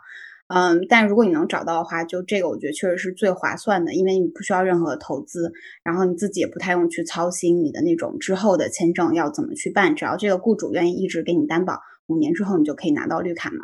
[0.54, 5.52] 嗯，但如果你能找到的话，就这个我觉得确实是最划算的，因为你不需要任何投资，
[5.84, 13.58] 然后你自己也不太用去操心你的那种之后的签证要怎么去办，只要这个雇主愿意一直给你担保，五年之后你就可以拿到绿卡嘛。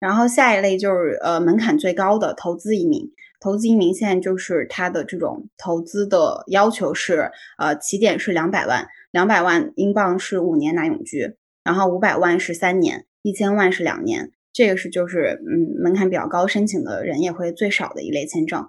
[0.00, 3.10] 然后下一类就是呃门槛最高的投资移民。
[3.40, 18.68] 投资移民现在就是它的这种投资的要求是，呃，起点是两百万，两百万英镑是五年拿永居，然后五百万是三年，一千万是两年，这个是就是嗯门槛比较高，申请的人也会最少的一类签证。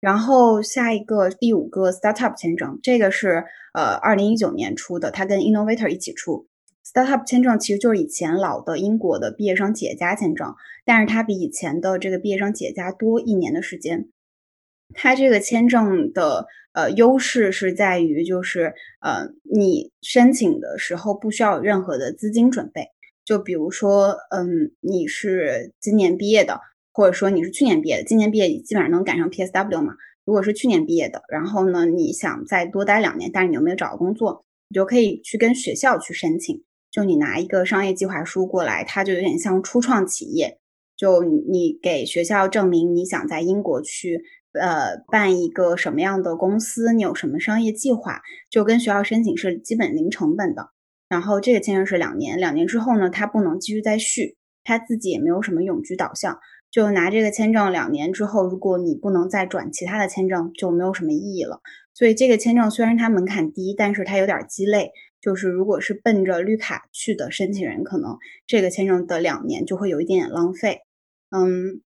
[0.00, 6.47] 然后下一个第五个 startup 签证，这个是呃二零一九年出的，它跟 innovator 一起出。
[6.90, 10.54] Startup 签证其实就是以前老的英国的毕业生企业家签证，
[10.86, 14.08] 但是它比以前的这个毕业生企业家多一年的时间。
[14.94, 22.86] 它这个签证的呃优势是在于，就是呃你申请的时候不需要有任何的资金准备。
[23.22, 26.58] 就比如说，嗯，你是今年毕业的，
[26.90, 29.92] 或者说你是去年毕业的，今年毕业基本上能赶上 PSW 嘛。
[30.24, 36.62] 如果是去年毕业的，然后呢你想再多待两年，但是你又没有找到工作，你就可以去跟学校去申请。
[36.98, 40.58] 就你拿一个商业计划书过来，它就有点像初创企业。
[40.96, 44.20] 就你给学校证明你想在英国去，
[44.52, 50.70] 呃，办一个什么样的公司，你有什么商业计划，就跟学校申请是基本零成本的。
[51.08, 56.36] 然后这个签证是两年，两年之后呢，他不能继续再续，他自己也没有什么永居导向，
[56.68, 61.60] 就拿这个签证两年之后，如果你不能再转其他的签证，就没有什么意义了。
[61.94, 64.90] 所以这个签证虽然它门槛低，但是它有点鸡肋。
[65.20, 70.80] 就是如果是奔着绿卡去的申请人，可能这个签证的两年就会有一点点浪费。
[71.30, 71.82] 嗯，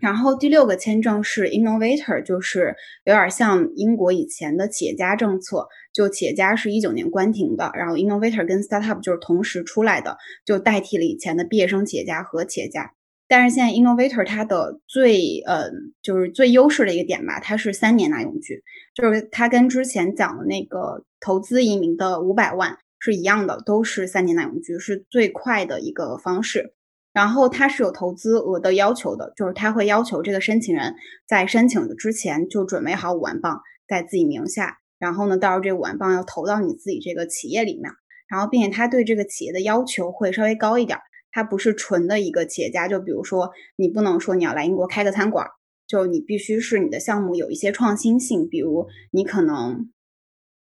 [0.00, 12.92] 然后第六个签证是 innovator，就是有点像英国以前的企业家政策，就企业家是一九年关停的，然后 innovator 跟 startup 就是同时出来的，就代替了以前的毕业生企业家和企业家。
[13.32, 15.70] 但是现在 innovator 它的最呃
[16.02, 18.62] 就是最优势的一个点吧，它是三年拿永居，
[18.94, 26.74] 就是它跟之前讲的那个投资移民的五百万是一样的，都是三年拿永居，是最快的一个方式。
[27.14, 30.94] 然后它是有投资额的要求的，就是它会要求这个申请人
[31.26, 37.90] 在申请的之前就准备好五万镑在自己名下，然后呢，到时候这五万镑要投到你自己这个企业里面，
[38.28, 40.98] 然后并且他对这个企业的要求会稍微高一点，
[41.32, 45.48] 它不是纯的一个企业家，就比如说你不能说你要来英国开个餐馆，
[45.88, 49.90] 就你必须是你的项目有一些创新性，比如你可能。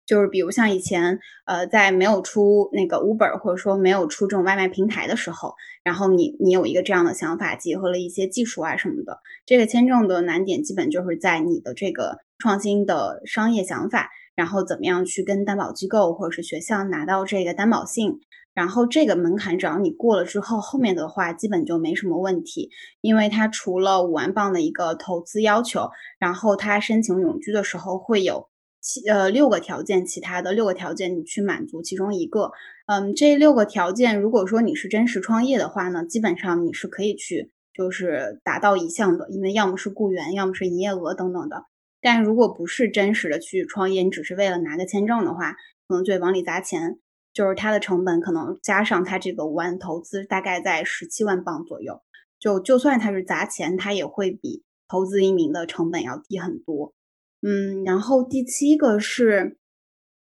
[0.07, 5.53] 就是比如像以前，呃，在没有出那个 Uber 或者说没有出这种外卖平台的时候，
[5.85, 18.19] 然后你你有一个这样的想法，结合了一些技术啊什么的，这个签证的难点基本就是在你的这个创新的商业想法，然后怎么样去跟担保机构或者是学校拿到这个担保信，
[18.59, 28.49] 然后这个门槛只要你过了之后，后面的话基本就没什么问题，因为它除了五万镑的一个投资要求，然后它申请永居的时候会有。
[28.81, 32.51] 七呃六个条件，其他的六个条件你去满足其中一个，
[32.87, 41.65] 嗯，这六个条件如果说你是真实创业的话呢，基本上你是可以去就是达到一项的，因为要么是雇员，要么是营业额等等的。
[42.01, 45.53] 但如果不是真实的去创业，你只是为了拿个签证的话，
[45.89, 46.99] 可能就往里砸钱，
[47.39, 52.03] 就是它的成本可能加上它这个五万投资大概在十七万镑左右，
[52.41, 56.95] 就就算它是砸钱，它也会比投资移民的成本要低很多。
[57.41, 59.57] 嗯，然后第七个是，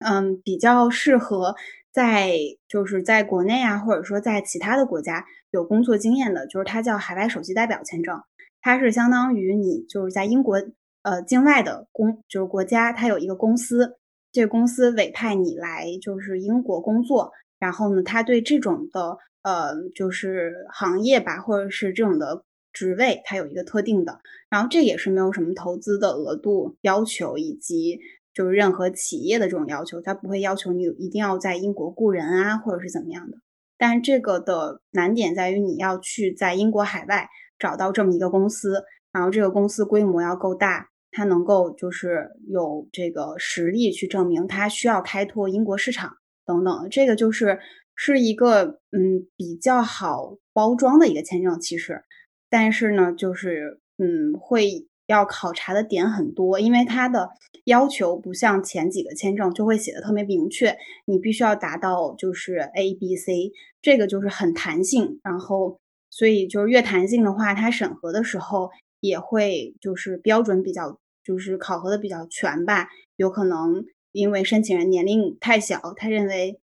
[0.00, 1.54] 嗯，比较适合
[1.92, 2.32] 在
[2.66, 8.20] 就是在国内啊，或者说在其他的国家有工作经验的，就是它叫海外首席代表签证，
[8.60, 10.60] 它是相当于你就是在英国
[11.02, 13.98] 呃境外的公就是国家，它有一个公司，
[14.34, 17.30] 这个公司委派你来就是英国工作，
[17.60, 24.18] 然后呢，他对这种的呃就是行业吧，或者是这种的职位，它有一个特定的，
[24.50, 28.00] 然后这也是没有什么投资的额度要求，以及
[28.34, 33.38] 就是任何企业的这种要求，它不会要求你一定要在英国雇人啊，或者是怎么样的。
[33.78, 38.82] 但是这个的难点在于你要去在英国海外找到这么一个公司，
[39.12, 47.60] 然后这个公司规模要够大，它能够就是有这个实力去证明它需要开拓英国市场等等，这个就是
[47.94, 52.02] 是一个嗯比较好包装的一个签证，其实。
[52.50, 57.30] 但是呢，就是嗯，会要考察的点很多，因为它的
[57.64, 65.20] 要求不像前几个签证就会写的特别明确，你必须要达到就是 A、B、C，这个就是很弹性。
[65.22, 65.78] 然后，
[66.10, 72.88] 所以就是越弹性的话，它审核的时候也会就是标准比较，就是考核的比较全吧。
[73.16, 76.60] 有可能因为申请人年龄太小，他认为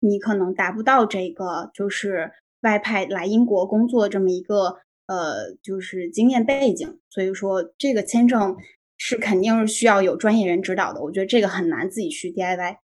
[0.00, 2.30] 你可能达不到这个就是
[2.60, 4.78] 外派来英国工作这么一个。
[5.08, 8.54] 呃，就是经验背景，所以说这个签证
[8.98, 11.00] 是肯定是需要有专业人指导的。
[11.00, 12.76] 我觉得这个很难自己去 DIY。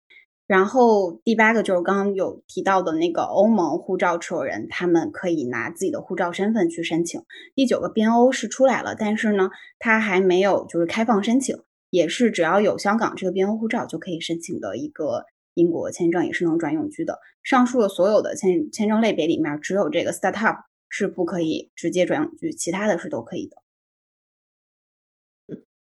[0.46, 7.22] 然后第八个就是刚刚有提到的那个欧盟护照持有人，他们可以拿自己的护照身份去申请。
[7.54, 11.56] 第九个边欧是出来了，但是呢，它还没有就是开放申请，
[11.90, 15.24] 也是只要有香港这个边欧护照就可以申请的一个
[15.54, 17.18] 英国签证，也是能转永居的。
[17.42, 20.64] 上述的所有的签签证类别里面，只有这个 Startup。
[20.96, 23.56] 是不可以直接转永居，其他的是都可以的。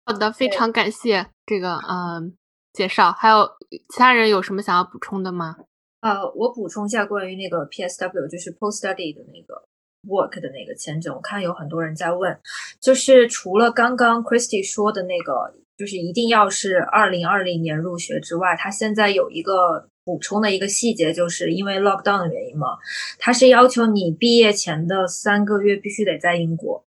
[0.04, 2.36] 好的，非常感谢这个嗯
[2.80, 3.12] 介绍。
[3.12, 3.46] 还有
[3.90, 5.58] 其他人有什么想要补充的吗？
[6.00, 9.62] 呃，我补充一下关于那个 PSW，就是 Post Study 的那个
[10.08, 11.14] Work 的那个签证。
[11.14, 12.40] 我看有很多人在问，
[12.80, 19.90] 就是除了刚刚 Christy 说的那个，就是一定要是二零二零年入学之外，他现在有一个。
[20.06, 22.80] 补充的一个细节，就是因为 lockdown 的原因嘛，
[23.20, 26.84] 它是要求你毕业前的三个月必须得在英国。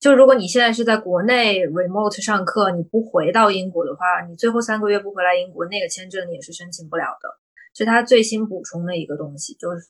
[0.00, 7.28] 就如果你现在是在国内 remote 上课，你不回到英国的话，你最后三个月不回来英国，那个签证你也是申请不了的。
[7.74, 9.88] 是他最新补充的一个东西，就是，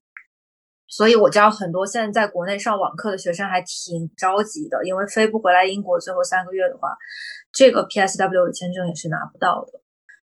[0.89, 6.97] 所以我知道很多现在在国内上网课的学生还挺着急的，因为飞不回来英国最后三个月的话，
[7.53, 9.81] 这个 PSW 的签证也是拿不到的。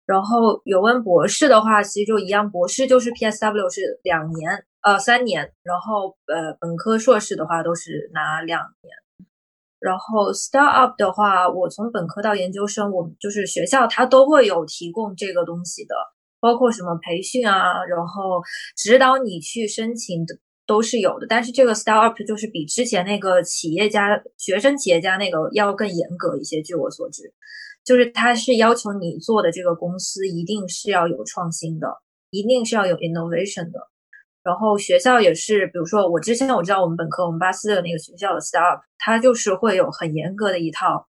[0.06, 5.52] 然后有问博士的话，其实就一样，博士就是 PSW 是两年，呃，三年。
[5.62, 8.94] 然后呃，本科、硕士的话都是拿两年。
[9.80, 15.94] 然后 Startup 的话，我从本科到研究生，我们就是学校它都会有提供这个东西的，
[16.40, 18.42] 包括什么培训啊，然后
[18.76, 21.26] 指导你去申请的都是有的。
[21.28, 27.32] 但是这个 Startup 就是比之前那个企业家、学生企业家那个要更严格一些，据我所知。
[27.84, 31.88] 就是他是要求你做的这个公司一定是要有创新的，
[32.30, 33.78] 一定是要有 innovation 的。
[34.48, 41.06] 然后学校也是，比如说我之前我知道我们本科我们巴斯的那个学校的 startup，它就是会有很严格的一套，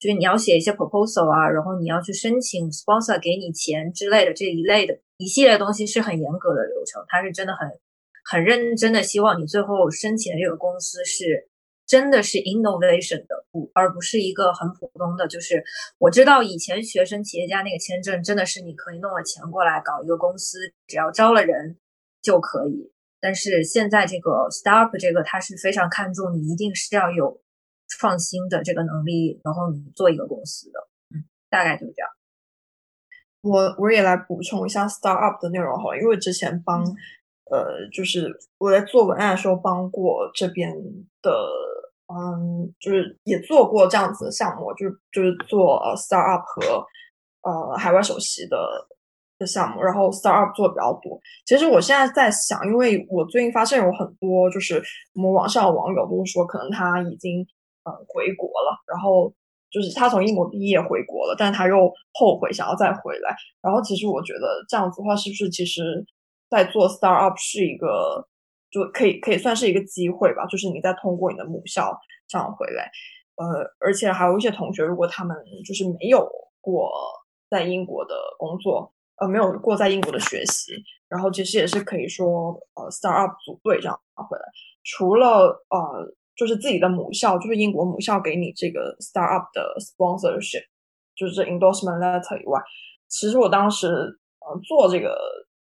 [0.00, 7.70] 就是你要写一些 proposal 啊，然后你要去申请 sponsor 给你钱之类的这一类的一系列东西是很严格的流程，它是真的很
[8.24, 11.46] 很认真的希望你最后申请的这个公司是。
[11.90, 15.26] 真的是 innovation 的，不，而不是一个很普通的。
[15.26, 15.64] 就是
[15.98, 21.76] 我知道以前学生企业家那个签证，真的是你可以弄了钱过来搞一个公司，只要招了人
[22.22, 22.92] 就可以。
[23.20, 27.40] 但是现在这个 startup 这个，它是非常看重你一定是要有
[27.88, 32.10] 创新的这个能力，然后你做一个公司的，嗯，大概就是这样。
[33.42, 36.84] 我我也来补充一下 startup 的内容哈，因为之前帮
[37.50, 40.72] 呃，就是我在做文案的时候帮过这边
[41.22, 41.30] 的。
[42.12, 46.84] 嗯，就是也做过这样子的项目，就是就是做呃 startup 和
[47.42, 48.58] 呃海外首席的
[49.40, 51.18] 的项目，然后 startup 做的比较多。
[51.44, 54.80] 其实我现在在想，因为我最近发现有很多就是
[55.14, 57.44] 我们网上的网友都说，可能他已经
[57.82, 59.32] 呃回国了，然后
[59.72, 63.34] 就是他从英国毕业回国了，但他又后悔想要再回来。
[63.60, 66.04] 然后其实我觉得这样子的话，是不是其实
[66.48, 68.28] 在做 startup 是一个。
[68.72, 71.92] 就可以可以算是一个机会吧，就是你再通过你的母校
[72.28, 72.88] 这样回来，
[73.34, 75.36] 呃，而且还有一些同学，如果他们
[75.66, 76.24] 就是没有
[76.60, 76.88] 过
[77.50, 80.72] 在英国的工作，呃，没有过在英国的学习，
[81.08, 84.44] 然后其实也是可以说，呃，startup 组队这样拿回来。
[84.82, 90.64] 除了呃，就是自己的母校，就是英国母校给你这个 startup 的 sponsorship，
[91.14, 92.60] 就是这 endorsement letter 以外，
[93.08, 93.86] 其实我当时
[94.40, 95.16] 呃做这个。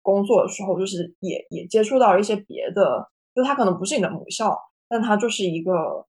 [0.08, 6.08] 工作的时候，就是也也接触到一些别的，就它可能不是你的母校，但它就是一个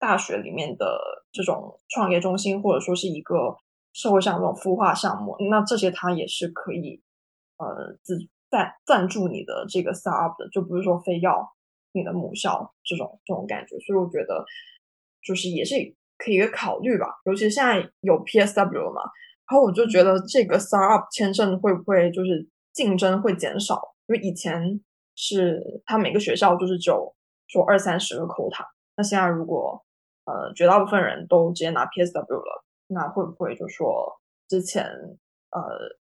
[0.00, 0.98] 大学里面的
[1.30, 3.56] 这种创业中心，或者说是一个
[3.96, 5.34] 社会上这种孵化项目。
[5.50, 7.02] 那这些它也是可以
[7.56, 8.18] 呃自
[8.50, 11.50] 赞赞助你的这个 startup 的，就不是说非要
[11.92, 13.78] 你的母校这种这种感觉。
[13.80, 14.44] 所以我觉得
[15.24, 15.74] 就是也是
[16.18, 17.06] 可以考虑吧。
[17.24, 19.00] 尤其现在有 PSW 了嘛，
[19.50, 23.80] 然后我就觉得这个 startup 签证会不会就是竞争会减少？
[24.08, 24.80] 因为以前
[25.14, 27.16] 是他每个学校就是只有
[27.48, 28.66] 说二三十个 quota，
[28.96, 29.82] 那现在如果
[30.26, 34.84] 呃绝大部分人都直接拿 PSW 了，那会不会就说之前
[35.50, 35.62] 呃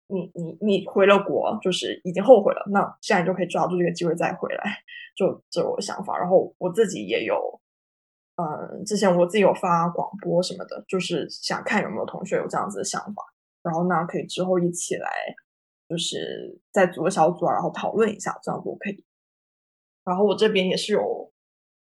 [0.08, 4.78] 你你你回了国就是已经后悔了，那现在就可以抓住这个机会再回来？
[5.16, 6.18] 就这我想法。
[6.18, 7.60] 然后我自己也有。
[8.38, 13.24] 嗯，之前我自己有发广播什么的，就是想看有没有同学有这样子的想法，
[13.62, 15.08] 然后呢，可以之后一起来，
[15.88, 19.02] 就是再组个小组，然后讨论一下，这样都可以。
[20.04, 21.32] 然后我这边也是有，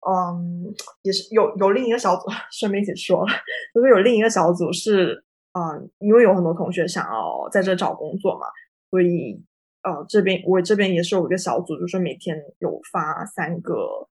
[0.08, 3.34] 嗯，也是有有另一个小组，顺便一起说了，
[3.74, 8.48] 就是有另一个小组是，嗯，因为有很多同学想要在这找工作嘛，
[8.90, 9.44] 所以
[9.84, 14.08] 呃，这边我这边也是有一个小组，就是每天有发三个。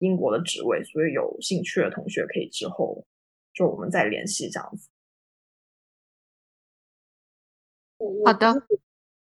[0.00, 3.06] 英国的职位，所以有兴趣的同学可以之后
[3.54, 4.90] 就我们再联系这样子。
[8.26, 8.52] 好的，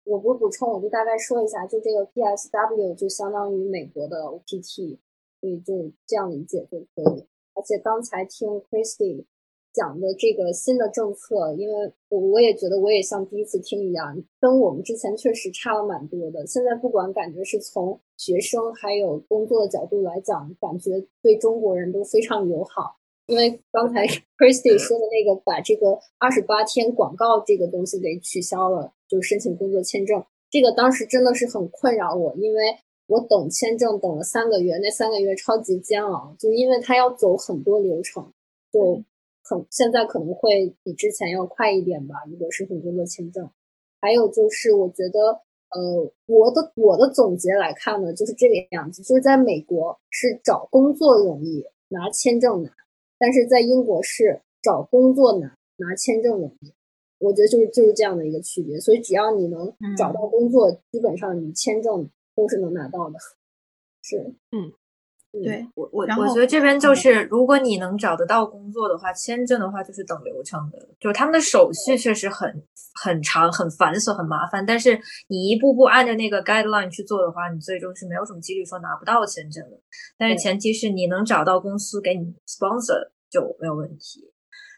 [0.04, 5.00] 我不补充，我就大概说一下，就这个 PSW 就相当于美国的 OPT，
[5.40, 7.26] 所以就这样理解就可以。
[7.54, 9.26] 而且刚才听 Christy。
[9.74, 16.48] 讲的这个新的政策，因为我我也觉得我也像第一次听一样，跟我们之前确实差了蛮多的。
[16.48, 22.98] 现在不管感觉是从学生还有工作的角度来讲，感觉对中国人都非常友好。
[23.28, 24.08] 因为刚才
[24.40, 32.64] Christy 说的那个把这个二十八天广告这个东西给取消了，就申请工作签证，这个当时真的是很困扰我，因为
[33.08, 38.32] 我等签证等了三个月，那三个月超级煎熬，就因为他要走很多流程，
[38.72, 39.04] 就。
[39.50, 42.16] 很现在可能会比之前要快一点吧。
[42.30, 43.50] 如果申请工作签证，
[44.02, 45.40] 还有就是我觉得，
[45.70, 52.70] 呃，我的我的总结来看呢，就是这个样子，就是在美国是找工作容易，拿签证难；
[53.18, 56.74] 但是在英国是找工作难，拿签证容易。
[57.18, 58.78] 我觉得就是就是这样的一个区别。
[58.82, 63.20] 所以只要你能找到工作，基本上你签证都是能拿到的。
[64.02, 64.18] 是，
[64.52, 64.72] 嗯。
[65.44, 72.50] 对我我我觉得这边就是，如果你能找得到工作的话，签证的话就是等流程的，就是他们的手续确实很
[73.04, 74.66] 很长、很繁琐、很麻烦。
[74.66, 79.78] 但是你一步步按照那个 guideline 去做的话，你最终是没有什么几率说拿不到签证的。
[80.18, 84.32] 但是前提是你能找到公司给你 sponsor 就没有问题。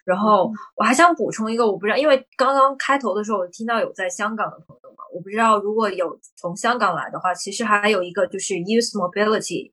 [0.09, 9.71] 然后我还想补充一个，我不知道，因为刚刚开头的时候我听到有在香港的朋友嘛，我不知道如果有从香港来的话，其实还有一个就是 youth mobility。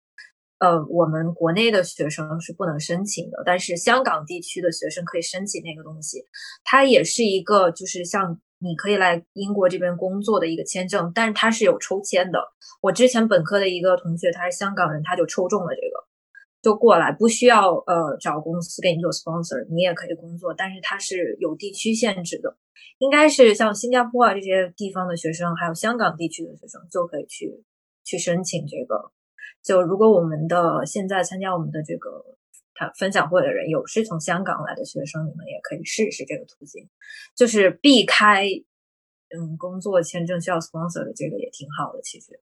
[0.59, 6.25] 呃，我们国内的学生是不能申请的，但是香港地区的学生可以申请那个东西。
[6.65, 12.41] 它也是一个，就是像你可以来英国这边工作的一个签证，但是它是有抽签的。
[12.81, 16.06] 我之前本科的一个同学，他是香港人，他就抽中了这个，
[16.67, 22.57] 就过来，不需要呃找公司给你做 sponsor，你也可以工作，但是它是有地区限制的，
[22.99, 27.63] 应该是像新加坡啊这些地方的学生，还有香港地区的学生就可以去
[28.03, 29.13] 去申请这个。
[29.63, 32.25] 就如果我们的现在参加我们的这个
[32.75, 36.89] 他分享会的人有是从香港来的学生，你们也可以试一试这个途径，
[37.37, 38.49] 就是避开
[39.31, 42.03] 嗯工作签证需要 sponsor 的这个也挺好的。
[42.03, 42.41] 其实，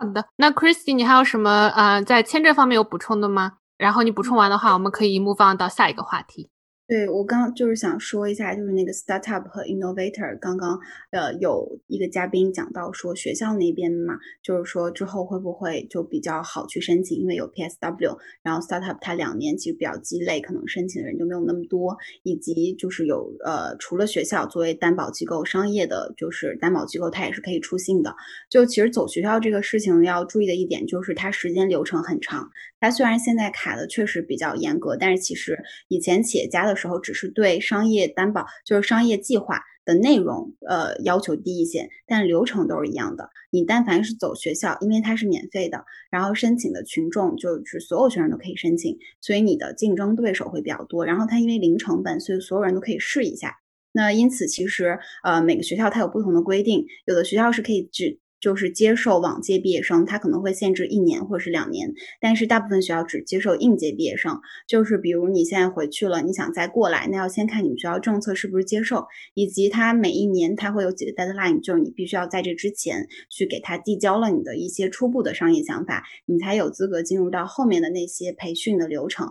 [0.00, 3.52] 好的，那 Christy 你还有什么呃在签证方面有补充的吗？
[3.76, 6.48] 然后你补充完的话，我们可以 move on 到下一个话题。
[6.90, 10.76] 对我刚就是想说一下，就是那个 startup 和 innovator，刚刚
[11.12, 28.12] 呃有一个嘉宾讲到说学校那边嘛，就是说之后会不会就比较好去申请，因为有 PSW，然后 startup 它两年其实比较鸡肋，可能申请的人就没有那么多，以及就是有呃除了学校作为担保机构，商业的就是担保机构它也是可以出信的。
[28.50, 32.50] 就其实走学校这个事情要注意的一点就是它时间流程很长，
[32.80, 35.56] 它虽然现在卡的确实比较严格，但是其实
[35.86, 36.74] 以前企业家的。
[36.80, 43.28] 时候只是对商业担保，就是商业计划的内容，呃，要求低一些，但流程都是一样的。
[43.50, 51.04] 你但凡是走学校，因为它是免费的，然后申请的群众就是所有学生都可以申请，所以你的竞争对手会比较多。
[51.04, 53.56] 然后它因为零成本，所以所有人都可以试一下。
[53.92, 58.18] 那因此其实呃每个学校它有不同的规定，有的学校是可以只。
[58.40, 64.40] 就是接受往届毕业生，他可能会限制一年或者是两年，但是大部分学校只接受应届毕业生。
[64.66, 79.28] 就是比如你现在回去了，你想再过来，那要先看你们学校政策是不是接受，以及他每一年他会有几个 deadline，就是你必须要在这之前去给他递交了你的一些初步的商业想法，你才有资格进入到后面的那些培训的流程。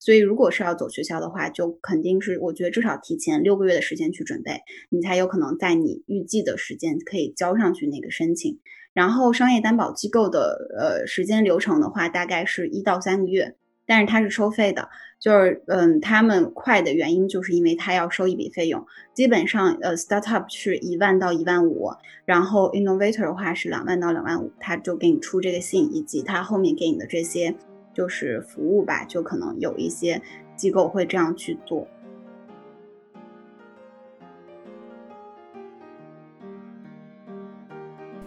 [0.00, 8.58] 所以，如果是要走学校的话，就肯定是我觉得至少提前六个月的时间去准备，你才有可能在你预计的时间可以交上去那个申请。
[8.92, 13.54] 然后，商业担保机构的呃时间流程的话，大概是一到三个月。
[13.86, 14.88] 但是它是收费的。
[15.18, 18.86] 就是嗯，他们快的原因就是因为他要收一笔费用。
[19.14, 21.90] 基本上呃，startup 是一万到一万五，
[22.24, 27.54] 然后 innovator 的话是两万到两万五，他就给你出这个信，以及他后面给你的这些
[28.00, 30.22] 就是服务吧，就可能有一些
[30.56, 31.86] 机构会这样去做。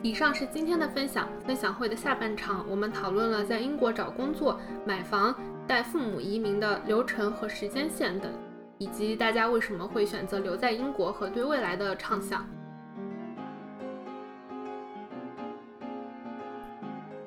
[0.04, 1.28] 以上是今天的分享。
[1.44, 5.34] 分享会的下半场，我们讨论了在英国找工作、买房、
[5.68, 8.32] 带父母移民的流程和时间线等，
[8.78, 12.48] 以及大家为什么会选择留在英国和对未来的畅想。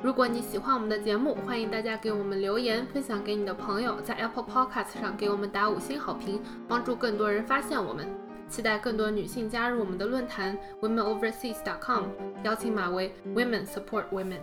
[0.06, 8.06] 如果你喜欢我们的节目，欢迎大家给我们留言，分享给你的朋友，在 Apple Podcast 上给我们打五星好评，帮助更多人发现我们。
[8.48, 12.04] 期待更多女性加入我们的论坛 womenoverseas.com，
[12.44, 14.38] 邀请码为 Women Support Women。